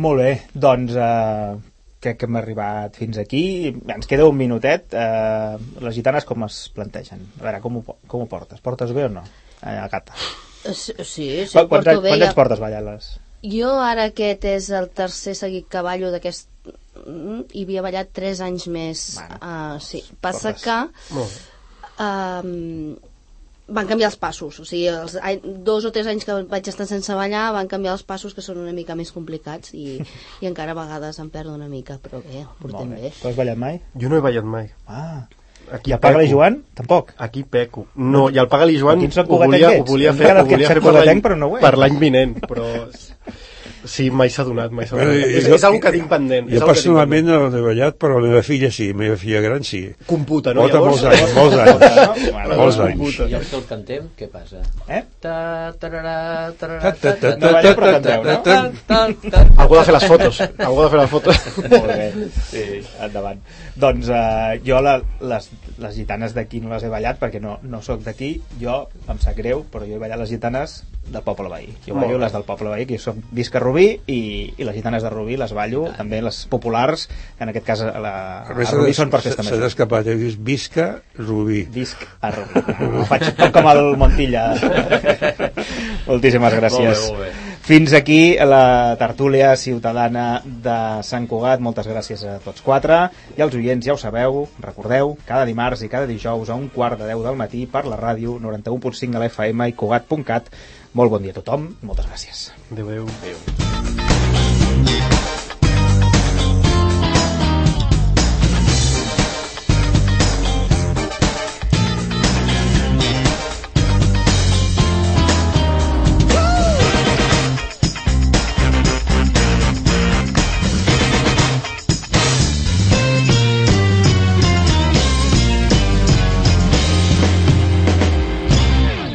[0.01, 1.57] Molt bé, doncs eh,
[1.99, 3.43] crec que hem arribat fins aquí.
[3.93, 4.93] Ens queda un minutet.
[4.93, 7.21] Eh, les gitanes com es plantegen?
[7.39, 8.61] A veure, com ho, com ho portes?
[8.65, 9.23] Portes bé o no?
[9.61, 10.13] Eh, a gata.
[10.73, 12.09] Sí, sí, Quants, porto anys, bé.
[12.09, 12.29] quants ja.
[12.31, 13.09] anys portes ballant-les?
[13.47, 16.49] Jo ara aquest és el tercer seguit que ballo d'aquest...
[17.05, 19.03] Mm, i havia ballat 3 anys més.
[19.19, 20.01] Bueno, uh, sí.
[20.21, 20.63] Passa portes.
[20.65, 21.27] que bé.
[22.07, 22.97] um,
[23.67, 26.85] van canviar els passos o sigui, els any- dos o tres anys que vaig estar
[26.87, 29.97] sense ballar van canviar els passos que són una mica més complicats i,
[30.41, 33.27] i encara a vegades em perdo una mica però bé, ho portem Molt bé Tu
[33.27, 33.81] has ballat mai?
[33.99, 34.69] Jo no he ballat mai.
[34.87, 35.25] Ah.
[35.71, 36.29] Aquí I a Paga-li.
[36.31, 36.63] Joan?
[36.73, 37.13] Tampoc.
[37.17, 37.87] Aquí peco.
[37.95, 41.21] No, i el Paga-li Joan ho volia, ho volia fer, ho volia fer per l'any
[41.21, 41.65] però no ho ets.
[41.65, 42.67] per l'any vinent, però
[43.85, 45.25] Sí, mai s'ha donat, mai s'ha Bueno, donat.
[45.25, 46.49] jo- és, és una que tinc pendent.
[46.49, 49.63] és Jo personalment no l'he ballat, però la meva filla sí, la meva filla gran
[49.63, 49.83] sí.
[50.05, 50.61] Computa, no?
[50.61, 52.31] Porta molts anys, molts anys.
[52.31, 53.19] Bueno, Molts no, anys.
[53.29, 54.61] I els que el cantem, què passa?
[54.87, 55.03] Eh?
[58.47, 60.39] Algú ha de fer les fotos.
[60.41, 61.39] Algú ha de fer les fotos.
[61.71, 62.07] Molt bé,
[62.49, 62.63] sí,
[63.03, 63.41] endavant.
[63.77, 65.49] Doncs eh, jo la, les,
[65.81, 68.35] les gitanes d'aquí no les he ballat perquè no, no sóc d'aquí.
[68.61, 70.79] Jo, em sap greu, però jo he ballat les gitanes
[71.11, 71.69] del poble veí.
[71.85, 72.23] Jo Molt ballo bé.
[72.25, 74.19] les del poble veí, que jo soc visc a Rubí i,
[74.57, 77.93] i les gitanes de Rubí les ballo, també les populars, que en aquest cas a,
[77.99, 79.67] la, A a Rubí són per s'ha festa s'ha major.
[79.71, 80.87] escapat, he vist Visca,
[81.17, 81.63] Rubí.
[81.71, 82.63] Visc a Rubí.
[83.01, 84.47] Ho faig tot com el Montilla.
[86.07, 87.03] Moltíssimes gràcies.
[87.09, 87.53] Molt bé, molt bé.
[87.67, 91.59] Fins aquí la tertúlia ciutadana de Sant Cugat.
[91.59, 93.09] Moltes gràcies a tots quatre.
[93.35, 96.95] I als oients ja ho sabeu, recordeu, cada dimarts i cada dijous a un quart
[97.01, 100.47] de 10 del matí per la ràdio 91.5 a l'FM i Cugat.cat.
[100.93, 101.67] Molt bon dia a tothom.
[101.81, 102.51] Moltes gràcies.
[102.71, 103.05] Adéu, adéu.
[103.21, 103.37] Adéu.